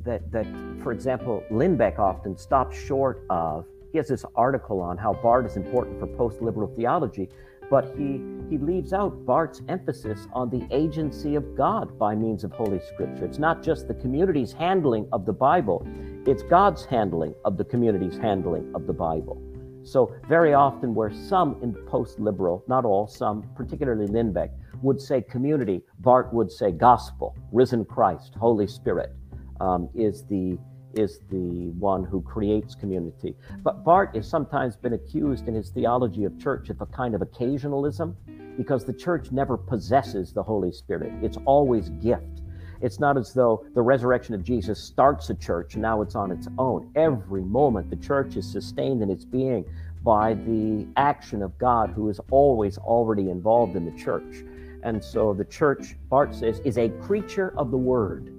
[0.03, 0.46] that, that,
[0.82, 5.57] for example, Lindbeck often stops short of, he has this article on how Barth is
[5.57, 7.28] important for post liberal theology,
[7.70, 12.52] but he, he leaves out Barth's emphasis on the agency of God by means of
[12.52, 13.24] Holy Scripture.
[13.24, 15.86] It's not just the community's handling of the Bible,
[16.26, 19.42] it's God's handling of the community's handling of the Bible.
[19.84, 24.50] So, very often, where some in post liberal, not all, some, particularly Lindbeck,
[24.82, 29.14] would say community, Barth would say gospel, risen Christ, Holy Spirit
[29.60, 30.58] um, is the
[30.95, 33.36] is the one who creates community.
[33.62, 37.20] But Barth has sometimes been accused in his theology of church of a kind of
[37.20, 38.14] occasionalism
[38.57, 41.12] because the church never possesses the Holy Spirit.
[41.22, 42.43] It's always gift.
[42.80, 46.30] It's not as though the resurrection of Jesus starts a church and now it's on
[46.30, 46.91] its own.
[46.95, 49.64] Every moment the church is sustained in its being
[50.03, 54.45] by the action of God who is always already involved in the church.
[54.84, 58.32] And so the church, Barth says, is a creature of the word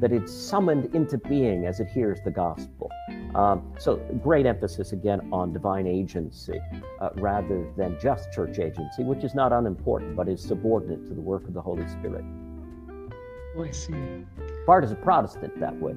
[0.00, 2.90] that it's summoned into being as it hears the gospel.
[3.34, 6.60] Um, so, great emphasis again on divine agency
[7.00, 11.20] uh, rather than just church agency, which is not unimportant but is subordinate to the
[11.20, 12.24] work of the Holy Spirit.
[13.56, 14.24] Oh, I see.
[14.66, 15.94] Barth is a Protestant that way.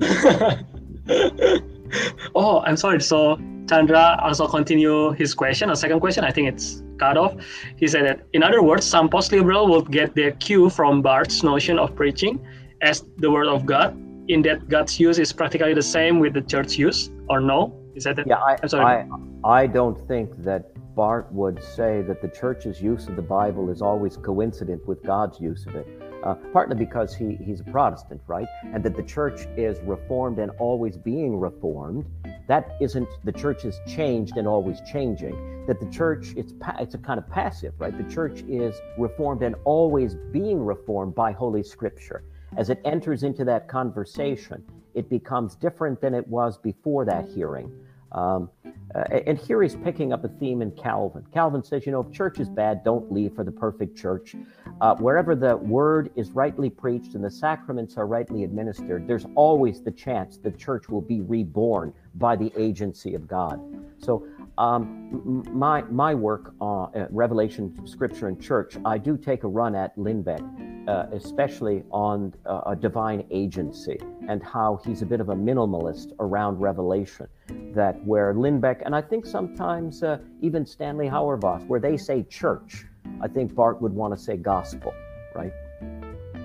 [2.34, 3.00] oh, I'm sorry.
[3.00, 3.38] So,
[3.68, 6.24] Chandra also continue his question, a second question.
[6.24, 7.34] I think it's cut off.
[7.76, 11.42] He said that, in other words, some post liberal would get their cue from Barth's
[11.42, 12.44] notion of preaching
[12.80, 13.96] as the word of God,
[14.28, 17.72] in that God's use is practically the same with the church use, or no?
[17.94, 18.26] Is that it?
[18.26, 18.56] Yeah, I.
[18.74, 19.06] I,
[19.44, 23.82] I don't think that Barth would say that the church's use of the Bible is
[23.82, 25.86] always coincident with God's use of it.
[26.22, 28.46] Uh, partly because he, he's a Protestant, right?
[28.72, 32.06] And that the church is reformed and always being reformed.
[32.48, 35.66] That isn't the church is changed and always changing.
[35.66, 37.96] That the church it's it's a kind of passive, right?
[37.96, 42.24] The church is reformed and always being reformed by Holy Scripture
[42.56, 44.62] as it enters into that conversation,
[44.94, 47.72] it becomes different than it was before that hearing.
[48.12, 48.48] Um,
[48.94, 51.26] uh, and here he's picking up a theme in Calvin.
[51.32, 54.36] Calvin says, you know, if church is bad, don't leave for the perfect church.
[54.80, 59.82] Uh, wherever the word is rightly preached and the sacraments are rightly administered, there's always
[59.82, 63.60] the chance the church will be reborn by the agency of God.
[63.98, 69.48] So, um, my my work on uh, Revelation, Scripture, and Church, I do take a
[69.48, 70.42] run at Lindbeck
[70.88, 73.98] uh, especially on uh, a divine agency
[74.28, 77.26] and how he's a bit of a minimalist around revelation.
[77.74, 82.84] That where Lindbeck, and I think sometimes uh, even Stanley Hauerwas, where they say church,
[83.20, 84.92] I think Barth would want to say gospel,
[85.34, 85.52] right?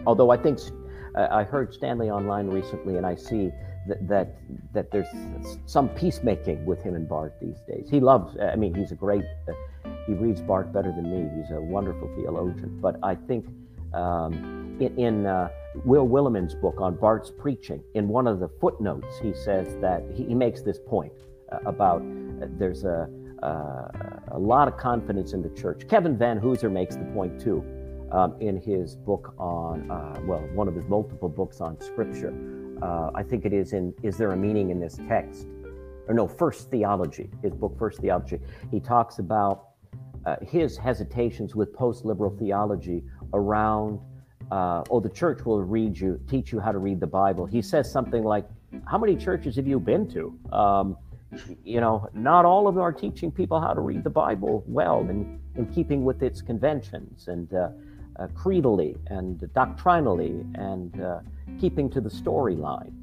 [0.05, 0.59] Although I think
[1.15, 3.51] uh, I heard Stanley online recently, and I see
[3.89, 4.27] that that,
[4.73, 5.07] that there's
[5.65, 7.89] some peacemaking with him and Barth these days.
[7.89, 9.53] He loves, I mean, he's a great, uh,
[10.07, 11.29] he reads Barth better than me.
[11.41, 12.79] He's a wonderful theologian.
[12.81, 13.45] But I think
[13.93, 15.49] um, in, in uh,
[15.85, 20.23] Will Willimon's book on Barth's preaching, in one of the footnotes, he says that he,
[20.25, 21.13] he makes this point
[21.51, 23.09] uh, about uh, there's a,
[23.43, 23.87] uh,
[24.31, 25.87] a lot of confidence in the church.
[25.87, 27.63] Kevin Vanhoozer makes the point too
[28.11, 32.33] um, in his book on, uh, well, one of his multiple books on scripture.
[32.82, 35.47] Uh, I think it is in Is There a Meaning in This Text?
[36.07, 38.39] Or no, First Theology, his book, First Theology.
[38.71, 39.69] He talks about
[40.25, 43.03] uh, his hesitations with post-liberal theology
[43.34, 43.99] around
[44.51, 47.61] uh, oh the church will read you teach you how to read the bible he
[47.61, 48.45] says something like
[48.86, 50.97] how many churches have you been to um,
[51.63, 54.99] you know not all of them are teaching people how to read the bible well
[55.01, 57.69] and in keeping with its conventions and uh,
[58.19, 61.19] uh, creedally and doctrinally and uh,
[61.60, 62.93] keeping to the storyline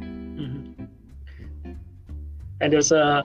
[0.00, 0.88] Mhm.
[2.60, 3.24] And there's a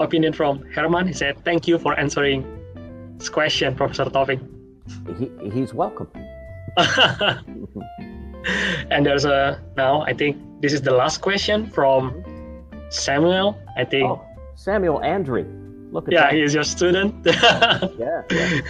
[0.00, 1.06] opinion from Herman.
[1.06, 2.44] He said, "Thank you for answering
[3.18, 4.40] this question, Professor Topping."
[5.18, 6.08] he, he's welcome
[8.90, 12.24] and there's a now I think this is the last question from
[12.90, 13.58] Samuel.
[13.76, 14.20] I think oh,
[14.56, 15.44] samuel andrew
[15.92, 17.14] look at yeah, that he is your student.
[17.24, 18.60] yeah, yeah.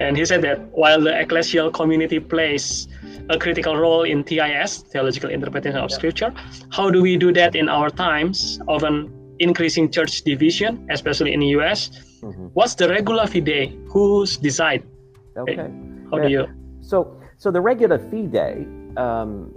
[0.00, 2.88] And he said that while the ecclesial community plays
[3.30, 5.96] a critical role in TIS, theological interpretation of Yeah.
[5.96, 6.34] scripture,
[6.70, 11.40] how do we do that in our times of an increasing church division, especially in
[11.40, 11.90] the US?
[12.22, 12.50] Mhm.
[12.54, 13.72] What's the regula fide?
[13.88, 14.82] Who's decide?
[15.36, 15.70] okay
[16.10, 16.46] How do you?
[16.80, 18.68] So, so the regula fide
[18.98, 19.50] um,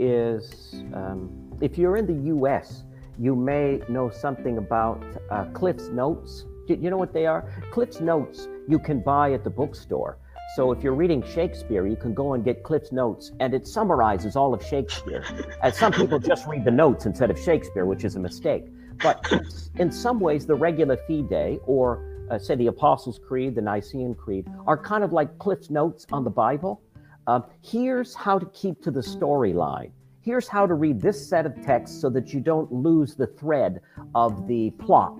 [0.00, 2.84] is um, if you're in the U.S.,
[3.18, 6.46] you may know something about uh, Cliff's Notes.
[6.78, 7.44] You know what they are?
[7.70, 10.18] Cliff's Notes you can buy at the bookstore.
[10.56, 14.34] So if you're reading Shakespeare, you can go and get Cliff's Notes, and it summarizes
[14.34, 15.24] all of Shakespeare.
[15.62, 18.64] and some people just read the notes instead of Shakespeare, which is a mistake.
[19.02, 19.32] But
[19.76, 24.48] in some ways, the regula fide, or uh, say the Apostles' Creed, the Nicene Creed,
[24.66, 26.82] are kind of like Cliff's Notes on the Bible.
[27.26, 29.92] Um, here's how to keep to the storyline.
[30.20, 33.80] Here's how to read this set of texts so that you don't lose the thread
[34.14, 35.18] of the plot.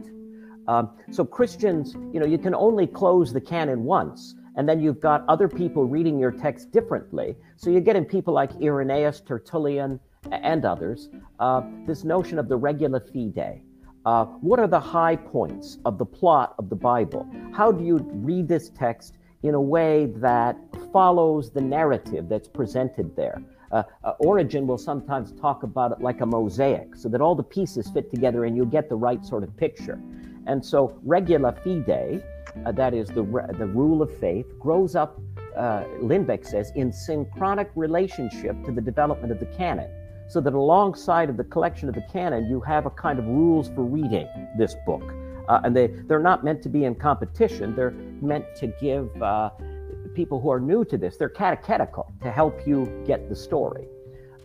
[0.69, 5.01] Um, so Christians, you know, you can only close the canon once, and then you've
[5.01, 7.37] got other people reading your text differently.
[7.57, 10.01] So you're getting people like Irenaeus, Tertullian,
[10.31, 11.09] and others.
[11.39, 13.63] Uh, this notion of the regula fide.
[14.07, 17.29] Uh, what are the high points of the plot of the Bible?
[17.53, 20.57] How do you read this text in a way that
[20.93, 23.43] follows the narrative that's presented there?
[23.73, 27.43] Uh, uh, Origen will sometimes talk about it like a mosaic, so that all the
[27.43, 30.01] pieces fit together and you get the right sort of picture.
[30.47, 32.23] And so, regula fide,
[32.67, 35.21] uh, that is the, re- the rule of faith, grows up,
[35.57, 39.91] uh, Lindbeck says, in synchronic relationship to the development of the canon.
[40.29, 43.69] So that alongside of the collection of the canon, you have a kind of rules
[43.69, 45.03] for reading this book.
[45.49, 49.51] Uh, and they, they're not meant to be in competition, they're meant to give uh,
[50.15, 53.89] people who are new to this, they're catechetical to help you get the story.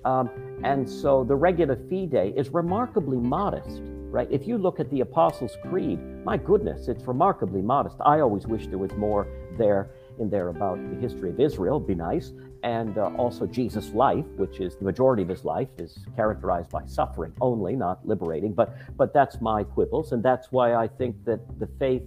[0.06, 0.30] Um,
[0.64, 3.82] and so the regula fide is remarkably modest,
[4.16, 4.32] right?
[4.32, 7.98] If you look at the Apostles' Creed, my goodness, it's remarkably modest.
[8.00, 11.96] I always wish there was more there in there about the history of Israel, be
[11.96, 12.32] nice,
[12.64, 16.86] and uh, also Jesus' life, which is the majority of his life is characterized by
[16.86, 18.54] suffering only, not liberating.
[18.54, 22.04] But but that's my quibbles, and that's why I think that the faith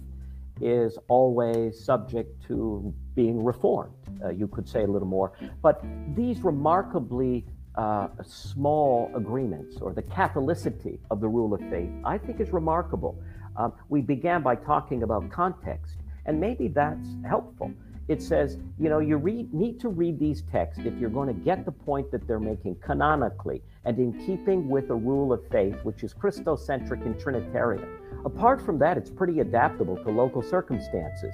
[0.59, 3.93] is always subject to being reformed.
[4.25, 5.85] Uh, you could say a little more, but
[6.15, 7.45] these remarkably
[7.79, 13.17] uh, small agreements or the Catholicity of the rule of faith, I think is remarkable.
[13.55, 17.71] Um, we began by talking about context, and maybe that's helpful.
[18.09, 21.41] It says, you know, you read, need to read these texts if you're going to
[21.49, 25.77] get the point that they're making canonically and in keeping with the rule of faith,
[25.83, 27.87] which is Christocentric and Trinitarian.
[28.25, 31.33] Apart from that, it's pretty adaptable to local circumstances.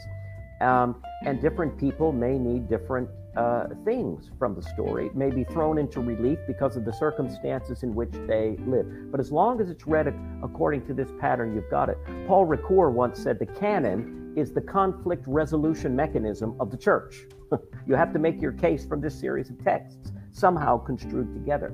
[0.61, 5.77] Um, and different people may need different uh, things from the story, may be thrown
[5.77, 9.11] into relief because of the circumstances in which they live.
[9.11, 11.97] But as long as it's read according to this pattern, you've got it.
[12.27, 17.25] Paul Ricoeur once said the canon is the conflict resolution mechanism of the church.
[17.87, 21.73] you have to make your case from this series of texts, somehow construed together.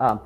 [0.00, 0.20] Um,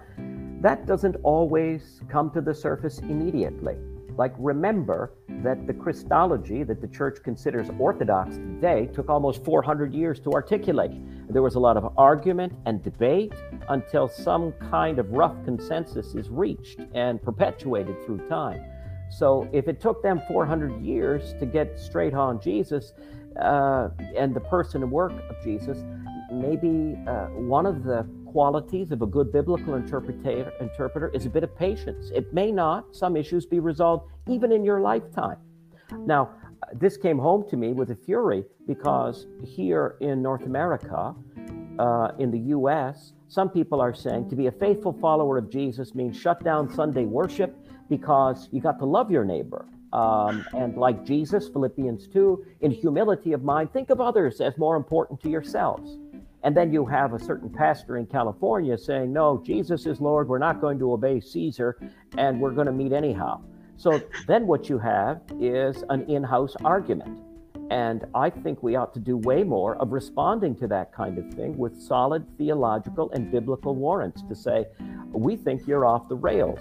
[0.61, 3.77] that doesn't always come to the surface immediately.
[4.17, 5.13] Like, remember
[5.43, 10.93] that the Christology that the church considers orthodox today took almost 400 years to articulate.
[11.31, 13.33] There was a lot of argument and debate
[13.69, 18.63] until some kind of rough consensus is reached and perpetuated through time.
[19.11, 22.95] So, if it took them 400 years to get straight on Jesus
[23.41, 25.85] uh, and the person and work of Jesus,
[26.33, 31.45] maybe uh, one of the qualities of a good biblical interpreter, interpreter is a bit
[31.45, 32.11] of patience.
[32.15, 35.37] It may not, some issues, be resolved even in your lifetime.
[36.07, 36.31] Now,
[36.73, 41.15] this came home to me with a fury because here in North America,
[41.79, 45.95] uh, in the US, some people are saying to be a faithful follower of Jesus
[45.95, 47.55] means shut down Sunday worship
[47.91, 49.67] because you got to love your neighbor.
[49.93, 54.77] Um, and like Jesus, Philippians 2, in humility of mind, think of others as more
[54.77, 55.99] important to yourselves.
[56.45, 60.29] And then you have a certain pastor in California saying, no, Jesus is Lord.
[60.29, 61.79] We're not going to obey Caesar
[62.19, 63.41] and we're going to meet anyhow.
[63.77, 67.21] So then what you have is an in house argument.
[67.71, 71.33] And I think we ought to do way more of responding to that kind of
[71.33, 74.67] thing with solid theological and biblical warrants to say,
[75.11, 76.61] we think you're off the rails.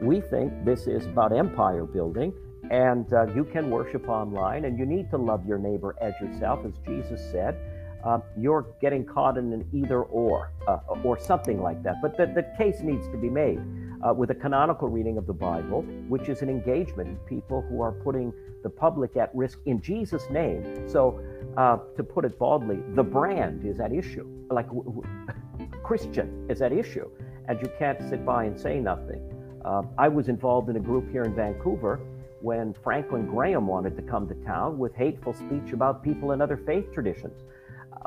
[0.00, 2.32] We think this is about empire building,
[2.70, 6.64] and uh, you can worship online, and you need to love your neighbor as yourself,
[6.64, 7.58] as Jesus said.
[8.04, 11.96] Uh, you're getting caught in an either or, uh, or something like that.
[12.02, 13.60] But the, the case needs to be made
[14.02, 17.80] uh, with a canonical reading of the Bible, which is an engagement in people who
[17.80, 20.88] are putting the public at risk in Jesus' name.
[20.88, 21.20] So,
[21.56, 24.26] uh, to put it baldly, the brand is at issue.
[24.50, 27.08] Like w- w- Christian is at issue,
[27.48, 29.20] and you can't sit by and say nothing.
[29.64, 32.00] Uh, I was involved in a group here in Vancouver
[32.40, 36.56] when Franklin Graham wanted to come to town with hateful speech about people in other
[36.56, 37.44] faith traditions.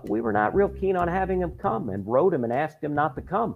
[0.03, 2.93] We were not real keen on having him come and wrote him and asked him
[2.93, 3.55] not to come.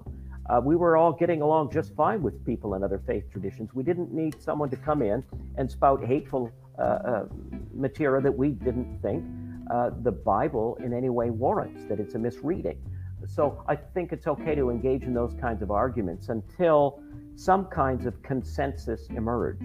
[0.50, 3.70] Uh, we were all getting along just fine with people in other faith traditions.
[3.76, 5.24] We didn't need someone to come in
[5.58, 7.26] and spout hateful uh, uh,
[7.74, 9.24] material that we didn't think
[9.70, 12.80] uh, the Bible in any way warrants, that it's a misreading.
[13.28, 17.02] So I think it's okay to engage in those kinds of arguments until
[17.36, 19.62] some kinds of consensus emerge.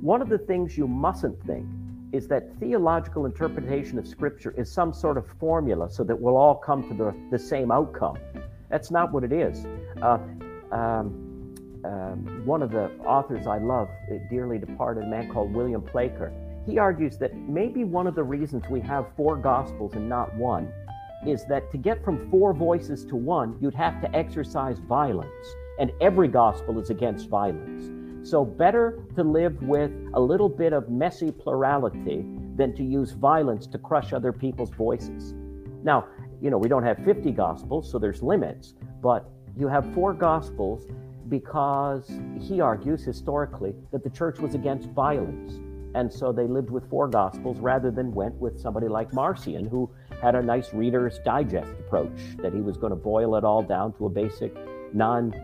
[0.00, 1.66] One of the things you mustn't think
[2.14, 6.54] is that theological interpretation of Scripture is some sort of formula so that we'll all
[6.54, 8.16] come to the, the same outcome.
[8.70, 9.66] That's not what it is.
[10.00, 10.18] Uh,
[10.70, 11.54] um,
[11.84, 13.88] um, one of the authors I love,
[14.30, 16.32] dearly departed, a man called William Placher,
[16.66, 20.72] he argues that maybe one of the reasons we have four gospels and not one
[21.26, 25.46] is that to get from four voices to one, you'd have to exercise violence,
[25.80, 27.93] and every gospel is against violence.
[28.24, 32.24] So, better to live with a little bit of messy plurality
[32.56, 35.34] than to use violence to crush other people's voices.
[35.82, 36.06] Now,
[36.40, 40.86] you know, we don't have 50 gospels, so there's limits, but you have four gospels
[41.28, 42.10] because
[42.40, 45.60] he argues historically that the church was against violence.
[45.94, 49.90] And so they lived with four gospels rather than went with somebody like Marcion, who
[50.22, 53.92] had a nice Reader's Digest approach, that he was going to boil it all down
[53.98, 54.56] to a basic
[54.94, 55.34] non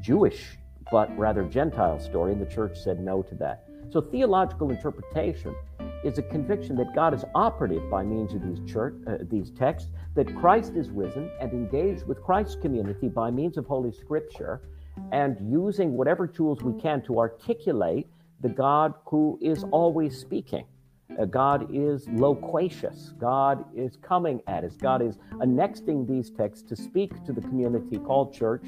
[0.00, 0.58] Jewish,
[0.90, 2.32] but rather Gentile story.
[2.32, 3.64] And the church said no to that.
[3.90, 5.54] So theological interpretation
[6.02, 9.90] is a conviction that God is operative by means of these church, uh, these texts,
[10.14, 14.60] that Christ is risen and engaged with Christ's community by means of Holy Scripture,
[15.12, 18.06] and using whatever tools we can to articulate
[18.40, 20.66] the God who is always speaking.
[21.18, 23.12] Uh, God is loquacious.
[23.18, 24.76] God is coming at us.
[24.76, 28.66] God is annexing these texts to speak to the community called church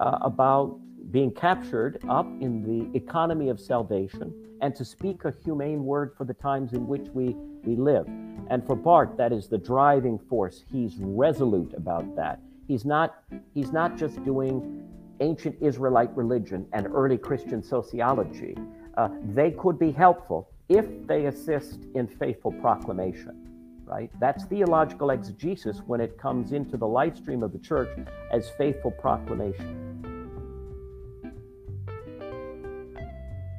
[0.00, 0.78] uh, about
[1.14, 6.24] being captured up in the economy of salvation and to speak a humane word for
[6.24, 8.04] the times in which we, we live.
[8.50, 10.64] And for Barth, that is the driving force.
[10.72, 12.40] He's resolute about that.
[12.66, 13.22] He's not,
[13.54, 14.82] he's not just doing
[15.20, 18.56] ancient Israelite religion and early Christian sociology
[18.96, 23.36] uh, they could be helpful if they assist in faithful proclamation,
[23.84, 24.10] right?
[24.18, 27.90] That's theological exegesis when it comes into the life stream of the church
[28.32, 29.83] as faithful proclamation.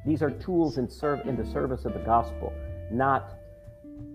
[0.06, 2.53] These are tools in, serve, in the service of the gospel,
[2.91, 3.38] not,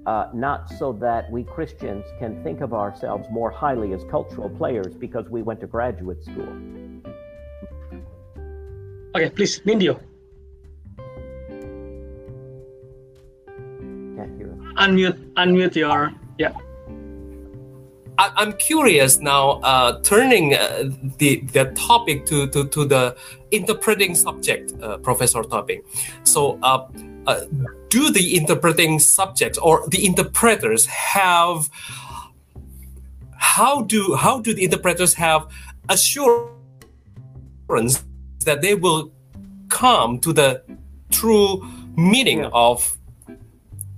[0.07, 4.95] uh, not so that we Christians can think of ourselves more highly as cultural players
[4.95, 6.53] because we went to graduate school.
[9.15, 10.01] Okay, please, Nindyo.
[14.81, 16.53] unmute unmute your yeah
[18.21, 23.17] I, am curious now, uh, turning uh, the the topic to, to, to the
[23.51, 25.81] interpreting subject, uh, Professor Topping.
[26.25, 26.87] So, uh,
[27.27, 27.41] uh,
[27.89, 31.71] do the interpreting subjects or the interpreters have
[33.39, 35.49] how do how do the interpreters have
[35.89, 36.45] assurance
[38.45, 39.13] that they will
[39.69, 40.63] come to the
[41.11, 41.67] true
[41.97, 42.51] meaning yeah.
[42.53, 42.99] of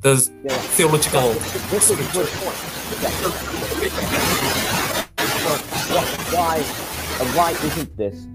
[0.03, 0.53] the yeah.
[0.75, 1.33] theological
[1.71, 2.57] this is a good point.
[6.33, 6.61] why,
[7.35, 8.27] why isn't this?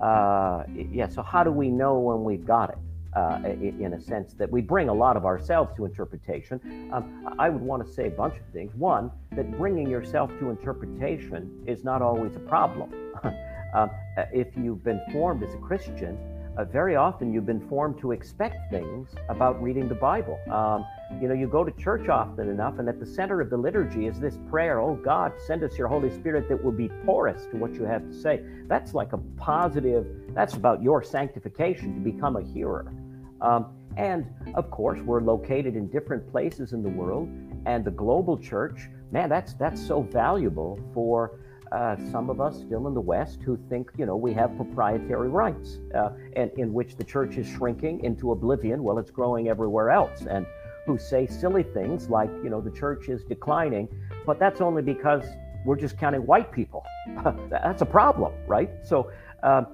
[0.00, 1.08] Uh, yeah.
[1.08, 2.78] So how do we know when we've got it?
[3.14, 6.90] Uh, in a sense that we bring a lot of ourselves to interpretation.
[6.92, 8.74] Um, I would want to say a bunch of things.
[8.74, 12.92] One, that bringing yourself to interpretation is not always a problem.
[13.74, 13.88] um,
[14.32, 16.18] if you've been formed as a Christian,
[16.56, 20.38] uh, very often you've been formed to expect things about reading the Bible.
[20.50, 20.84] Um,
[21.20, 24.06] you know, you go to church often enough, and at the center of the liturgy
[24.06, 27.56] is this prayer Oh God, send us your Holy Spirit that will be porous to
[27.56, 28.42] what you have to say.
[28.66, 32.92] That's like a positive, that's about your sanctification to become a hearer.
[33.40, 33.66] Um,
[33.96, 37.28] and of course, we're located in different places in the world,
[37.66, 41.38] and the global church, man, that's that's so valuable for
[41.72, 45.28] uh, some of us still in the West who think, you know, we have proprietary
[45.28, 49.90] rights, uh, and in which the church is shrinking into oblivion while it's growing everywhere
[49.90, 50.46] else, and
[50.86, 53.88] who say silly things like, you know, the church is declining,
[54.26, 55.24] but that's only because
[55.64, 56.84] we're just counting white people.
[57.50, 58.70] that's a problem, right?
[58.82, 59.10] So
[59.42, 59.66] um,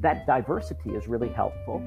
[0.00, 1.82] that diversity is really helpful,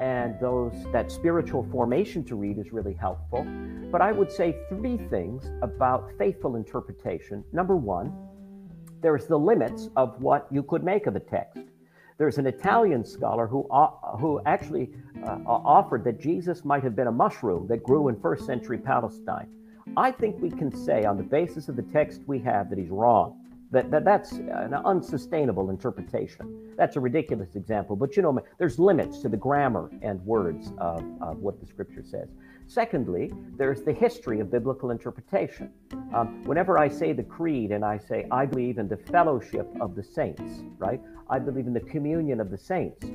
[0.00, 3.46] and those that spiritual formation to read is really helpful.
[3.90, 7.44] But I would say three things about faithful interpretation.
[7.52, 8.12] Number one,
[9.02, 11.58] there's the limits of what you could make of the text.
[12.16, 13.88] There's an Italian scholar who uh,
[14.18, 14.90] who actually
[15.24, 19.48] uh, offered that Jesus might have been a mushroom that grew in first century Palestine.
[19.96, 22.90] I think we can say, on the basis of the text we have, that he's
[22.90, 23.40] wrong.
[23.70, 26.74] That, that that's an unsustainable interpretation.
[26.76, 31.04] That's a ridiculous example, but you know, there's limits to the grammar and words of,
[31.20, 32.28] of what the scripture says.
[32.66, 35.70] Secondly, there's the history of biblical interpretation.
[36.14, 39.94] Um, whenever I say the creed and I say, I believe in the fellowship of
[39.94, 41.00] the saints, right?
[41.28, 43.06] I believe in the communion of the saints.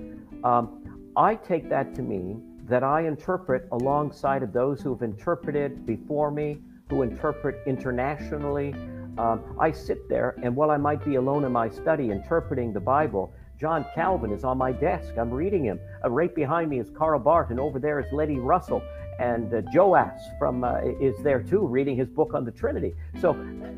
[0.44, 5.86] Um, I take that to mean that I interpret alongside of those who have interpreted
[5.86, 6.60] before me,
[6.90, 8.74] who interpret internationally,
[9.20, 12.80] um, I sit there, and while I might be alone in my study interpreting the
[12.80, 15.18] Bible, John Calvin is on my desk.
[15.18, 15.78] I'm reading him.
[16.06, 18.82] Uh, right behind me is Karl Barth, and over there is Letty Russell.
[19.20, 22.96] And uh, Joas from uh, is there too, reading his book on the Trinity.
[23.20, 23.38] So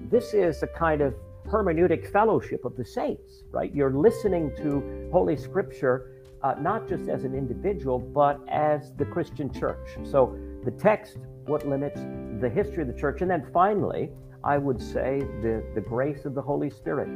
[0.10, 1.16] this is a kind of
[1.48, 3.74] hermeneutic fellowship of the saints, right?
[3.74, 9.52] You're listening to Holy Scripture uh, not just as an individual, but as the Christian
[9.52, 9.98] church.
[10.04, 12.02] So the text, what limits
[12.40, 14.10] the history of the church, and then finally,
[14.44, 17.08] I would say the, the grace of the Holy Spirit.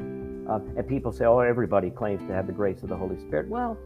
[0.47, 3.49] Uh, and people say, oh, everybody claims to have the grace of the Holy Spirit.
[3.49, 3.77] Well,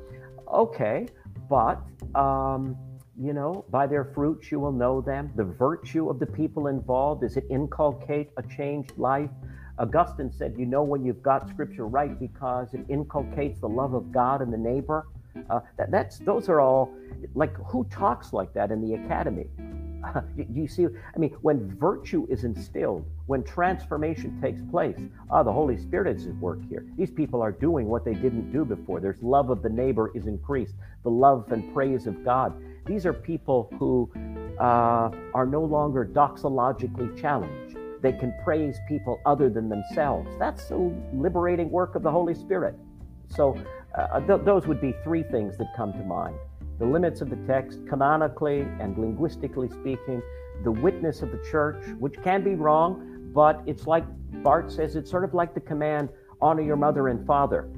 [0.51, 1.07] okay,
[1.49, 1.81] but,
[2.15, 2.75] um,
[3.19, 5.31] you know, by their fruits you will know them.
[5.35, 9.29] The virtue of the people involved, does it inculcate a changed life?
[9.77, 14.11] Augustine said, you know, when you've got scripture right because it inculcates the love of
[14.11, 15.07] God and the neighbor.
[15.49, 16.93] Uh, that, that's those are all
[17.35, 19.47] like who talks like that in the academy?
[20.37, 20.85] do you see?
[20.85, 24.97] I mean, when virtue is instilled, when transformation takes place,
[25.29, 26.85] ah, the Holy Spirit is at work here.
[26.97, 28.99] These people are doing what they didn't do before.
[28.99, 32.53] There's love of the neighbor is increased, the love and praise of God.
[32.89, 34.09] These are people who
[34.59, 37.77] uh, are no longer doxologically challenged.
[38.01, 40.27] They can praise people other than themselves.
[40.39, 42.73] That's the liberating work of the Holy Spirit.
[43.27, 43.55] So,
[43.95, 46.35] uh, th- those would be three things that come to mind
[46.79, 50.21] the limits of the text, canonically and linguistically speaking,
[50.63, 54.05] the witness of the church, which can be wrong, but it's like
[54.41, 56.07] Barth says, it's sort of like the command
[56.41, 57.69] honor your mother and father.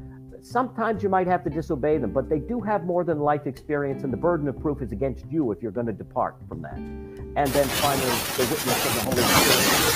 [0.44, 4.04] Sometimes you might have to disobey them, but they do have more than life experience,
[4.04, 6.78] and the burden of proof is against you if you're going to depart from that.
[6.78, 8.08] And then finally,
[8.38, 9.92] the witness of the Holy Spirit.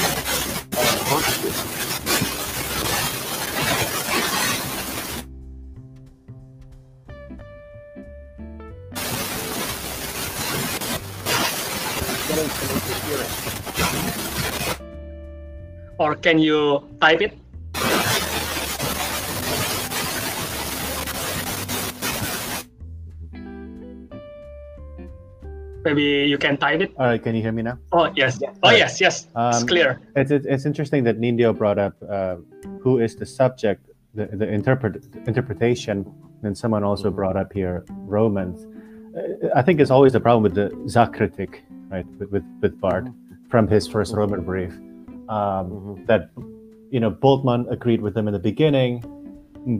[15.97, 17.44] Or can you type it?
[25.85, 26.93] Maybe you can type it.
[26.97, 27.77] All right, can you hear me now?
[27.91, 28.39] Oh yes.
[28.63, 29.27] Oh yes, yes.
[29.35, 30.01] Um, it's clear.
[30.15, 32.37] It's, it's interesting that Nindyo brought up uh,
[32.81, 38.65] who is the subject, the, the interpret interpretation, and someone also brought up here Romans.
[39.15, 42.05] Uh, I think it's always the problem with the Sachkritik, right?
[42.17, 43.49] With with, with Barth mm-hmm.
[43.49, 44.33] from his 1st mm-hmm.
[44.33, 44.71] Römerbrief,
[45.29, 46.05] um, mm-hmm.
[46.05, 46.31] that
[46.89, 49.03] you know Bultmann agreed with them in the beginning,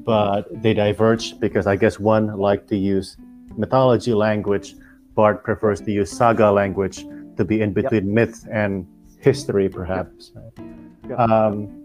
[0.06, 3.18] but they diverged because I guess one liked to use
[3.58, 4.76] mythology language,
[5.16, 7.06] Barth prefers to use saga language
[7.38, 8.14] to be in between yep.
[8.14, 8.86] myth and
[9.20, 10.32] history, perhaps.
[11.10, 11.20] Yep.
[11.20, 11.84] Um,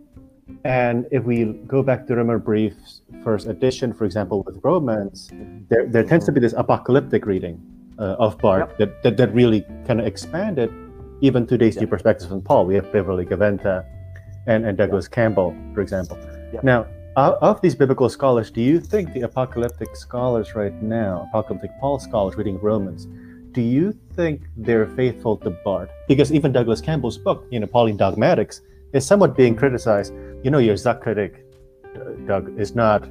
[0.64, 5.30] and if we go back to Römerbrief's first edition, for example, with Romans,
[5.68, 7.60] there, there tends to be this apocalyptic reading
[7.98, 8.78] uh, of Barth yep.
[8.78, 10.72] that, that, that really kind of expanded
[11.20, 11.82] even today's yep.
[11.82, 12.66] new perspectives on Paul.
[12.66, 13.84] We have Beverly Gaventa
[14.46, 15.12] and, and Douglas yep.
[15.12, 16.18] Campbell, for example.
[16.62, 16.86] Now,
[17.40, 22.36] of these biblical scholars, do you think the apocalyptic scholars right now, apocalyptic Paul scholars
[22.36, 23.06] reading Romans,
[23.52, 25.90] do you think they're faithful to Barth?
[26.06, 30.12] Because even Douglas Campbell's book, you know, Pauline Dogmatics, is somewhat being criticized.
[30.42, 31.42] You know, your Sachkritik,
[32.26, 33.08] Doug, is not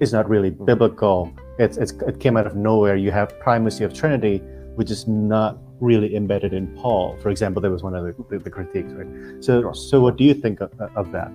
[0.00, 0.64] is not really mm-hmm.
[0.64, 1.32] biblical.
[1.58, 2.96] It's, it's it came out of nowhere.
[2.96, 4.38] You have primacy of Trinity,
[4.76, 7.16] which is not really embedded in Paul.
[7.20, 9.44] For example, there was one of the, the, the critiques, right?
[9.44, 9.74] So, sure.
[9.74, 11.30] so what do you think of, of that?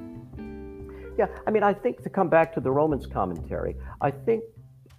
[1.18, 4.44] Yeah, I mean, I think to come back to the Romans commentary, I think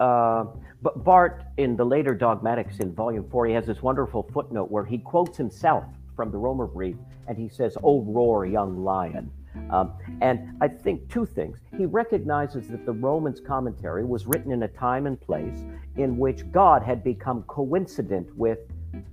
[0.00, 0.44] uh,
[0.80, 4.84] but Barth, in the later dogmatics in volume four, he has this wonderful footnote where
[4.84, 5.84] he quotes himself
[6.14, 6.96] from the Römerbrief
[7.26, 9.30] and he says, Oh, roar, young lion.
[9.70, 11.58] Um, and I think two things.
[11.76, 15.64] He recognizes that the Romans commentary was written in a time and place
[15.96, 18.60] in which God had become coincident with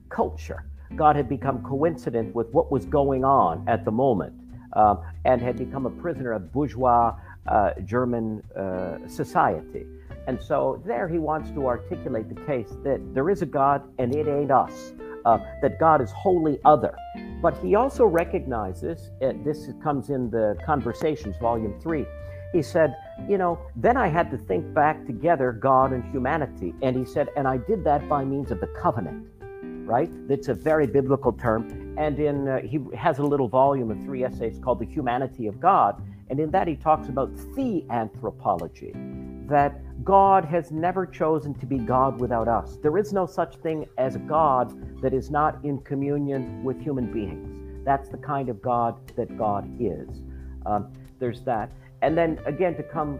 [0.10, 0.66] culture.
[0.96, 4.36] God had become coincident with what was going on at the moment
[4.76, 7.16] um, and had become a prisoner of bourgeois
[7.48, 9.86] uh, German uh, society.
[10.28, 14.16] And so there he wants to articulate the case that there is a God and
[14.16, 14.94] it ain't us,
[15.26, 16.96] uh, that God is wholly other.
[17.42, 22.06] But he also recognizes, this comes in the Conversations, Volume 3.
[22.54, 22.96] He said,
[23.30, 26.74] You know, then I had to think back together God and humanity.
[26.82, 29.28] And he said, And I did that by means of the covenant,
[29.86, 30.10] right?
[30.28, 31.96] That's a very biblical term.
[31.98, 35.60] And in uh, he has a little volume of three essays called The Humanity of
[35.60, 36.02] God.
[36.30, 38.94] And in that, he talks about theanthropology,
[39.48, 42.78] that God has never chosen to be God without us.
[42.82, 47.12] There is no such thing as a God that is not in communion with human
[47.14, 47.86] beings.
[47.86, 50.24] That's the kind of God that God is.
[50.66, 51.70] Um, there's that.
[52.02, 53.20] And then again, to come,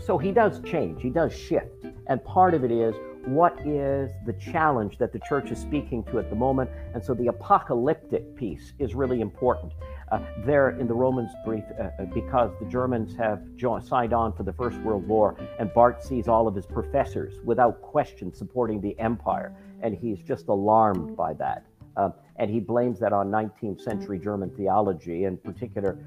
[0.00, 1.84] so he does change, he does shift.
[2.06, 2.94] And part of it is
[3.26, 6.70] what is the challenge that the church is speaking to at the moment.
[6.94, 9.72] And so the apocalyptic piece is really important.
[10.12, 14.32] Uh, there in the Romans brief, uh, uh because the Germans have joined, signed on
[14.32, 18.80] for the First World War, and Barth sees all of his professors without question supporting
[18.80, 21.64] the empire, and he's just alarmed by that.
[21.96, 25.98] Uh, and he blames that on 19th century German theology, in particular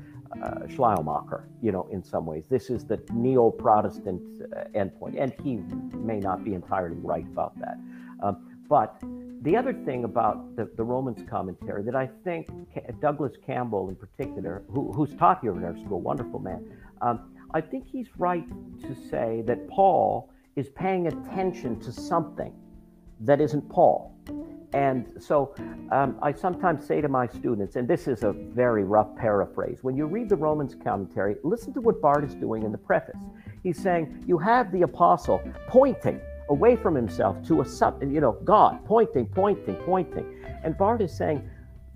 [0.43, 2.45] uh, Schleiermacher, you know, in some ways.
[2.49, 4.21] This is the neo Protestant
[4.55, 5.57] uh, endpoint, and he
[5.97, 7.77] may not be entirely right about that.
[8.21, 9.01] Um, but
[9.41, 12.49] the other thing about the, the Romans commentary that I think
[12.99, 16.65] Douglas Campbell, in particular, who, who's taught here in our school, wonderful man,
[17.01, 18.47] um, I think he's right
[18.81, 22.53] to say that Paul is paying attention to something
[23.21, 24.15] that isn't Paul.
[24.73, 25.55] And so
[25.91, 29.95] um, I sometimes say to my students, and this is a very rough paraphrase when
[29.95, 33.19] you read the Romans commentary, listen to what Barth is doing in the preface.
[33.63, 36.19] He's saying, You have the apostle pointing
[36.49, 40.43] away from himself to a sub, you know, God, pointing, pointing, pointing.
[40.63, 41.49] And Barth is saying,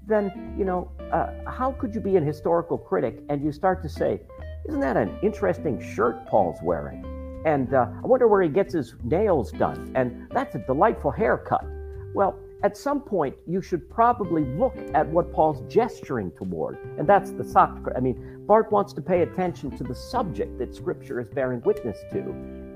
[0.07, 3.89] then, you know, uh, how could you be an historical critic and you start to
[3.89, 4.21] say,
[4.67, 7.05] Isn't that an interesting shirt Paul's wearing?
[7.45, 9.91] And uh, I wonder where he gets his nails done.
[9.95, 11.65] And that's a delightful haircut.
[12.13, 16.77] Well, at some point, you should probably look at what Paul's gesturing toward.
[16.97, 17.93] And that's the Socrates.
[17.97, 21.97] I mean, Barth wants to pay attention to the subject that Scripture is bearing witness
[22.11, 22.19] to,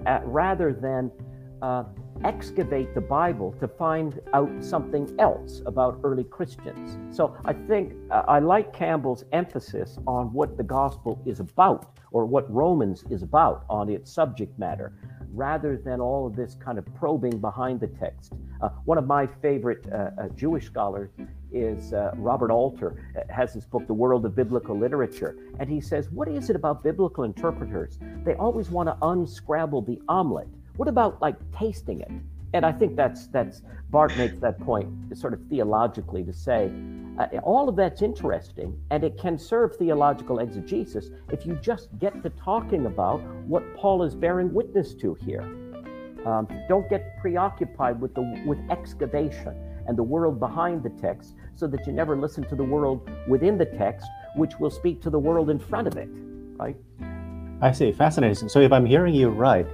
[0.07, 1.11] uh, rather than
[1.61, 1.83] uh,
[2.23, 6.97] excavate the Bible to find out something else about early Christians.
[7.15, 12.25] So I think uh, I like Campbell's emphasis on what the gospel is about, or
[12.25, 14.93] what Romans is about on its subject matter,
[15.35, 18.33] rather than all of this kind of probing behind the text.
[18.61, 21.11] Uh, one of my favorite uh, uh, Jewish scholars
[21.51, 25.37] is uh, Robert Alter, uh, has his book, The World of Biblical Literature.
[25.59, 27.99] And he says, What is it about biblical interpreters?
[28.23, 30.47] They always want to unscramble the omelet.
[30.77, 32.11] What about like tasting it?
[32.55, 34.87] And I think that's that's Barth makes that point
[35.17, 36.71] sort of theologically to say
[37.19, 42.23] uh, all of that's interesting and it can serve theological exegesis if you just get
[42.23, 45.41] to talking about what Paul is bearing witness to here.
[46.25, 49.53] Um, don't get preoccupied with the with excavation
[49.87, 53.57] and the world behind the text, so that you never listen to the world within
[53.57, 56.09] the text, which will speak to the world in front of it.
[56.57, 56.77] Right?
[57.61, 57.91] I see.
[57.91, 58.49] Fascinating.
[58.49, 59.67] So, if I'm hearing you right,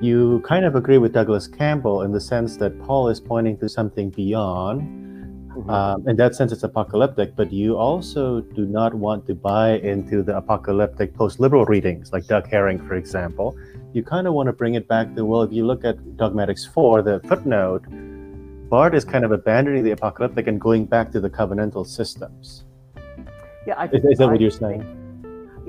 [0.00, 3.68] you kind of agree with Douglas Campbell in the sense that Paul is pointing to
[3.68, 4.82] something beyond.
[4.82, 5.70] Mm-hmm.
[5.70, 10.22] Um, in that sense, it's apocalyptic, but you also do not want to buy into
[10.22, 13.56] the apocalyptic post liberal readings, like Doug Harink, for example,
[13.96, 16.66] you kind of want to bring it back to well if you look at dogmatics
[16.66, 17.84] 4 the footnote
[18.68, 22.64] Barth is kind of abandoning the apocalyptic and going back to the covenantal systems
[23.66, 25.05] yeah I, is, is that I what you're saying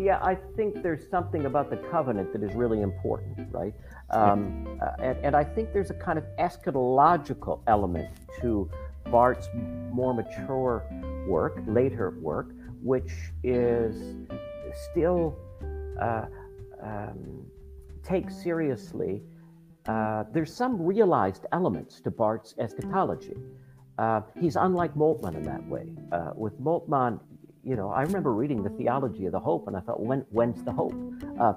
[0.07, 3.73] yeah i think there's something about the covenant that is really important right
[4.11, 8.09] um, uh, and, and i think there's a kind of eschatological element
[8.41, 8.69] to
[9.11, 9.49] Barth's
[9.99, 10.84] more mature
[11.27, 12.49] work later work
[12.81, 13.11] which
[13.43, 13.95] is
[14.91, 15.35] still
[15.99, 16.25] uh,
[16.81, 17.45] um,
[18.07, 19.21] take seriously,
[19.88, 23.35] uh, there's some realized elements to Barth's eschatology.
[23.97, 25.88] Uh, he's unlike Moltmann in that way.
[26.11, 27.19] Uh, with Moltmann,
[27.68, 30.64] you know, I remember reading the theology of the hope, and I thought, when, when's
[30.64, 30.94] the hope?
[31.38, 31.53] Uh,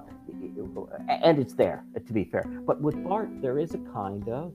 [1.07, 2.43] and it's there, to be fair.
[2.67, 4.53] But with Barth, there is a kind of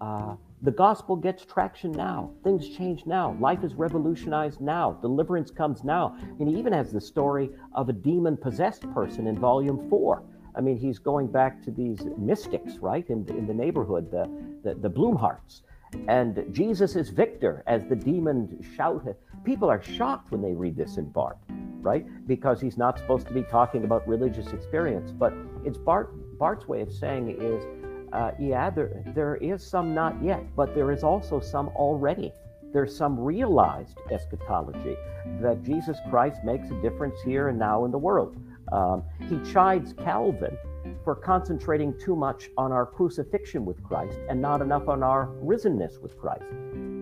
[0.00, 2.30] uh, the gospel gets traction now.
[2.42, 3.36] Things change now.
[3.38, 4.92] Life is revolutionized now.
[5.02, 6.16] Deliverance comes now.
[6.38, 10.22] And he even has the story of a demon possessed person in volume four.
[10.54, 14.28] I mean, he's going back to these mystics, right, in, in the neighborhood, the,
[14.64, 15.62] the, the Blumhardts.
[16.08, 19.16] And Jesus is victor as the demon shouted.
[19.44, 21.38] People are shocked when they read this in Barth,
[21.80, 22.06] right?
[22.26, 25.10] Because he's not supposed to be talking about religious experience.
[25.10, 25.32] But
[25.64, 26.08] it's Barth
[26.38, 27.64] Barth's way of saying is,
[28.12, 32.32] uh, yeah, there there is some not yet, but there is also some already.
[32.72, 34.96] There's some realized eschatology
[35.40, 38.36] that Jesus Christ makes a difference here and now in the world.
[38.70, 40.56] Um, he chides Calvin
[41.04, 46.00] for concentrating too much on our crucifixion with Christ and not enough on our risenness
[46.00, 46.44] with Christ.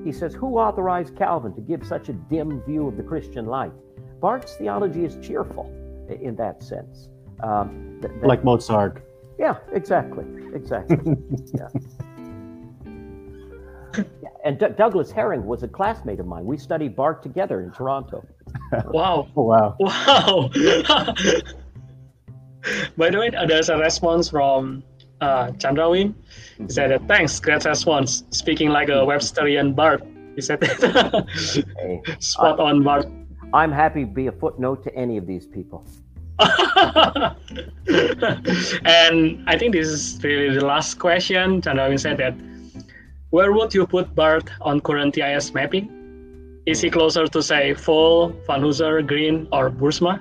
[0.05, 3.73] He says, Who authorized Calvin to give such a dim view of the Christian life?
[4.21, 5.67] Barth's theology is cheerful
[6.09, 7.09] in that sense.
[7.43, 9.03] Um, th- like Mozart.
[9.39, 10.25] Yeah, exactly.
[10.55, 10.99] Exactly.
[11.55, 11.69] yeah.
[14.23, 14.29] yeah.
[14.45, 16.45] And D- Douglas Harink was a classmate of mine.
[16.45, 18.27] We studied Barth together in Toronto.
[18.87, 19.29] wow.
[19.35, 19.77] Wow.
[19.79, 20.51] Wow.
[22.97, 24.83] By the way, there's a response from
[25.21, 26.15] uh, Chandrawin.
[26.57, 28.25] He said, "Thanks, great response.
[28.31, 30.03] Speaking like a Websterian Barth."
[30.35, 31.27] He said that.
[32.21, 33.07] Spot on, Barth.
[33.53, 35.85] I'm happy to be a footnote to any of these people.
[36.39, 36.55] and
[39.49, 41.61] I think this is really the last question.
[41.61, 42.35] Chandrawin said that,
[43.31, 45.91] where would you put Barth on current TIS mapping?
[46.67, 50.21] Is he closer to say Fowl, Van Hooser, Green, or Boersma?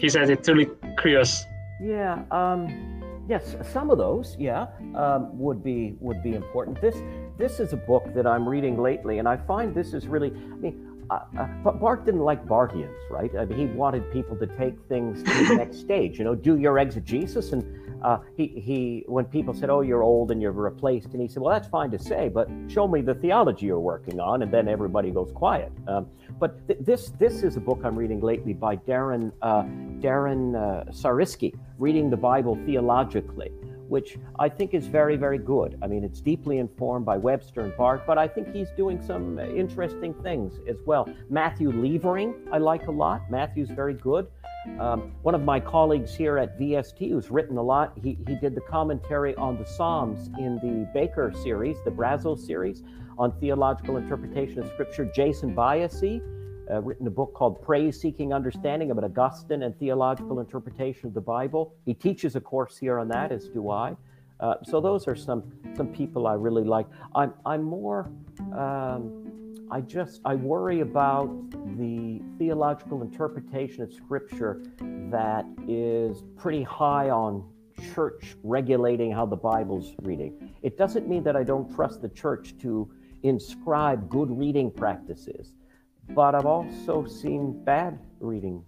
[0.00, 1.44] He says it's really curious.
[1.78, 2.22] Yeah.
[2.30, 6.80] Um, yes, some of those, yeah, um, would be would be important.
[6.80, 6.96] This
[7.36, 10.30] this is a book that I'm reading lately, and I find this is really.
[10.30, 13.30] I mean, uh, uh, Barth didn't like Barthians, right?
[13.36, 16.18] I mean, he wanted people to take things to the next stage.
[16.18, 17.62] You know, do your exegesis, and
[18.02, 21.42] uh, he he when people said, "Oh, you're old and you're replaced," and he said,
[21.42, 24.68] "Well, that's fine to say, but show me the theology you're working on," and then
[24.68, 25.72] everybody goes quiet.
[25.86, 26.06] Um,
[26.38, 29.62] but th- this this is a book I'm reading lately by Darren uh,
[30.00, 33.52] Darren uh, Sarisky, reading the Bible theologically
[33.90, 35.76] which I think is very, very good.
[35.82, 39.38] I mean, it's deeply informed by Webster and Barth, but I think he's doing some
[39.40, 41.08] interesting things as well.
[41.28, 43.28] Matthew Levering, I like a lot.
[43.30, 44.28] Matthew's very good.
[44.78, 48.54] Um, one of my colleagues here at VST, who's written a lot, he, he did
[48.54, 52.84] the commentary on the Psalms in the Baker series, the Brazos series,
[53.18, 55.04] on theological interpretation of Scripture.
[55.04, 56.20] Jason Byassee,
[56.70, 61.20] uh, written a book called Praise Seeking Understanding about Augustine and Theological Interpretation of the
[61.20, 61.74] Bible.
[61.84, 63.96] He teaches a course here on that, as do I.
[64.38, 65.42] Uh, so those are some
[65.74, 66.86] some people I really like.
[67.14, 68.10] I'm I'm more
[68.56, 71.28] um, I just I worry about
[71.76, 74.62] the theological interpretation of Scripture
[75.10, 77.44] that is pretty high on
[77.94, 80.52] church regulating how the Bible's reading.
[80.62, 82.90] It doesn't mean that I don't trust the church to
[83.22, 85.52] inscribe good reading practices
[86.14, 88.64] but I've also seen bad reading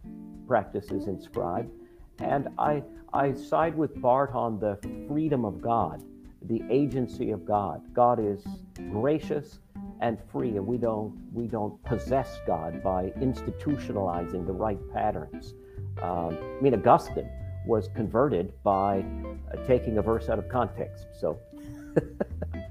[0.47, 1.71] practices in inscribed.
[2.19, 2.83] And I,
[3.13, 4.79] I side with Barth on the
[5.09, 6.03] freedom of God,
[6.43, 7.83] the agency of God.
[7.95, 8.45] God is
[8.91, 9.59] gracious
[10.01, 15.55] and free, and we don't, we don't possess God by institutionalizing the right patterns.
[16.03, 17.31] Um, I mean, Augustine
[17.67, 19.05] was converted by
[19.53, 21.07] uh, taking a verse out of context.
[21.19, 21.39] So.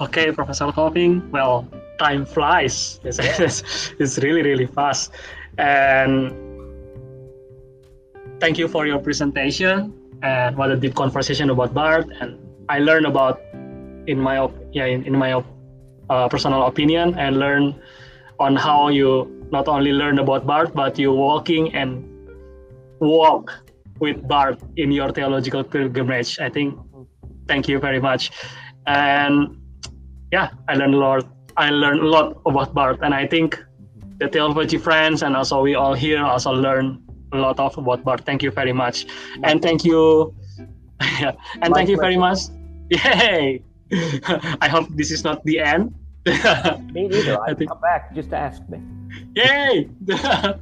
[0.00, 1.30] Okay, Professor Topping.
[1.30, 1.66] Well,
[1.98, 3.00] time flies.
[3.02, 5.12] It's, it's, it's really, really fast.
[5.56, 6.32] And
[8.40, 12.06] thank you for your presentation and what a deep conversation about Barth.
[12.20, 13.40] And I learned about,
[14.06, 15.42] in my yeah, in, in my
[16.10, 17.80] uh, personal opinion, and learn
[18.38, 22.04] on how you not only learn about Barth, but you walking and
[23.00, 23.50] walk
[23.98, 26.38] with Barth in your theological pilgrimage.
[26.38, 26.78] I think.
[27.48, 28.30] Thank you very much.
[28.86, 29.56] And
[30.32, 31.26] yeah, I learned a lot.
[31.56, 33.62] I learned a lot about Barth, and I think
[34.18, 38.24] the theology friends and also we all here also learn a lot of about Barth.
[38.24, 39.06] Thank you very much,
[39.42, 40.34] and thank you,
[41.20, 41.32] yeah,
[41.62, 42.38] and My thank you very much.
[42.90, 43.62] Yay!
[44.60, 45.94] I hope this is not the end.
[46.92, 47.40] me neither.
[47.42, 47.70] I think...
[47.70, 48.80] come back just to ask me.
[49.34, 49.88] Yay!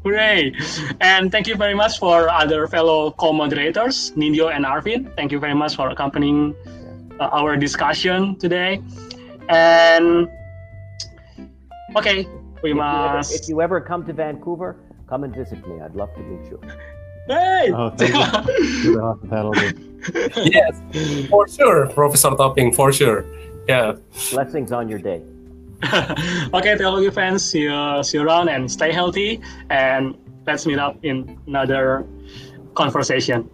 [0.04, 0.52] Hooray!
[1.00, 5.14] And thank you very much for other fellow co-moderators, Nindyo and Arvin.
[5.16, 6.54] Thank you very much for accompanying
[7.18, 8.82] uh, our discussion today.
[9.48, 10.28] And
[11.96, 12.26] okay,
[12.62, 13.30] we if must.
[13.30, 14.76] You ever, if you ever come to Vancouver,
[15.08, 15.80] come and visit me.
[15.80, 16.60] I'd love to meet you.
[17.26, 17.72] Hey!
[17.72, 18.92] Oh, thank you
[20.44, 20.78] yes,
[21.30, 23.24] for sure, Professor Topping, for sure.
[23.66, 23.94] Yeah.
[24.30, 25.22] Blessings on your day.
[26.52, 29.40] okay, theology fans, see you, see you around and stay healthy.
[29.70, 32.06] And let's meet up in another
[32.74, 33.48] conversation.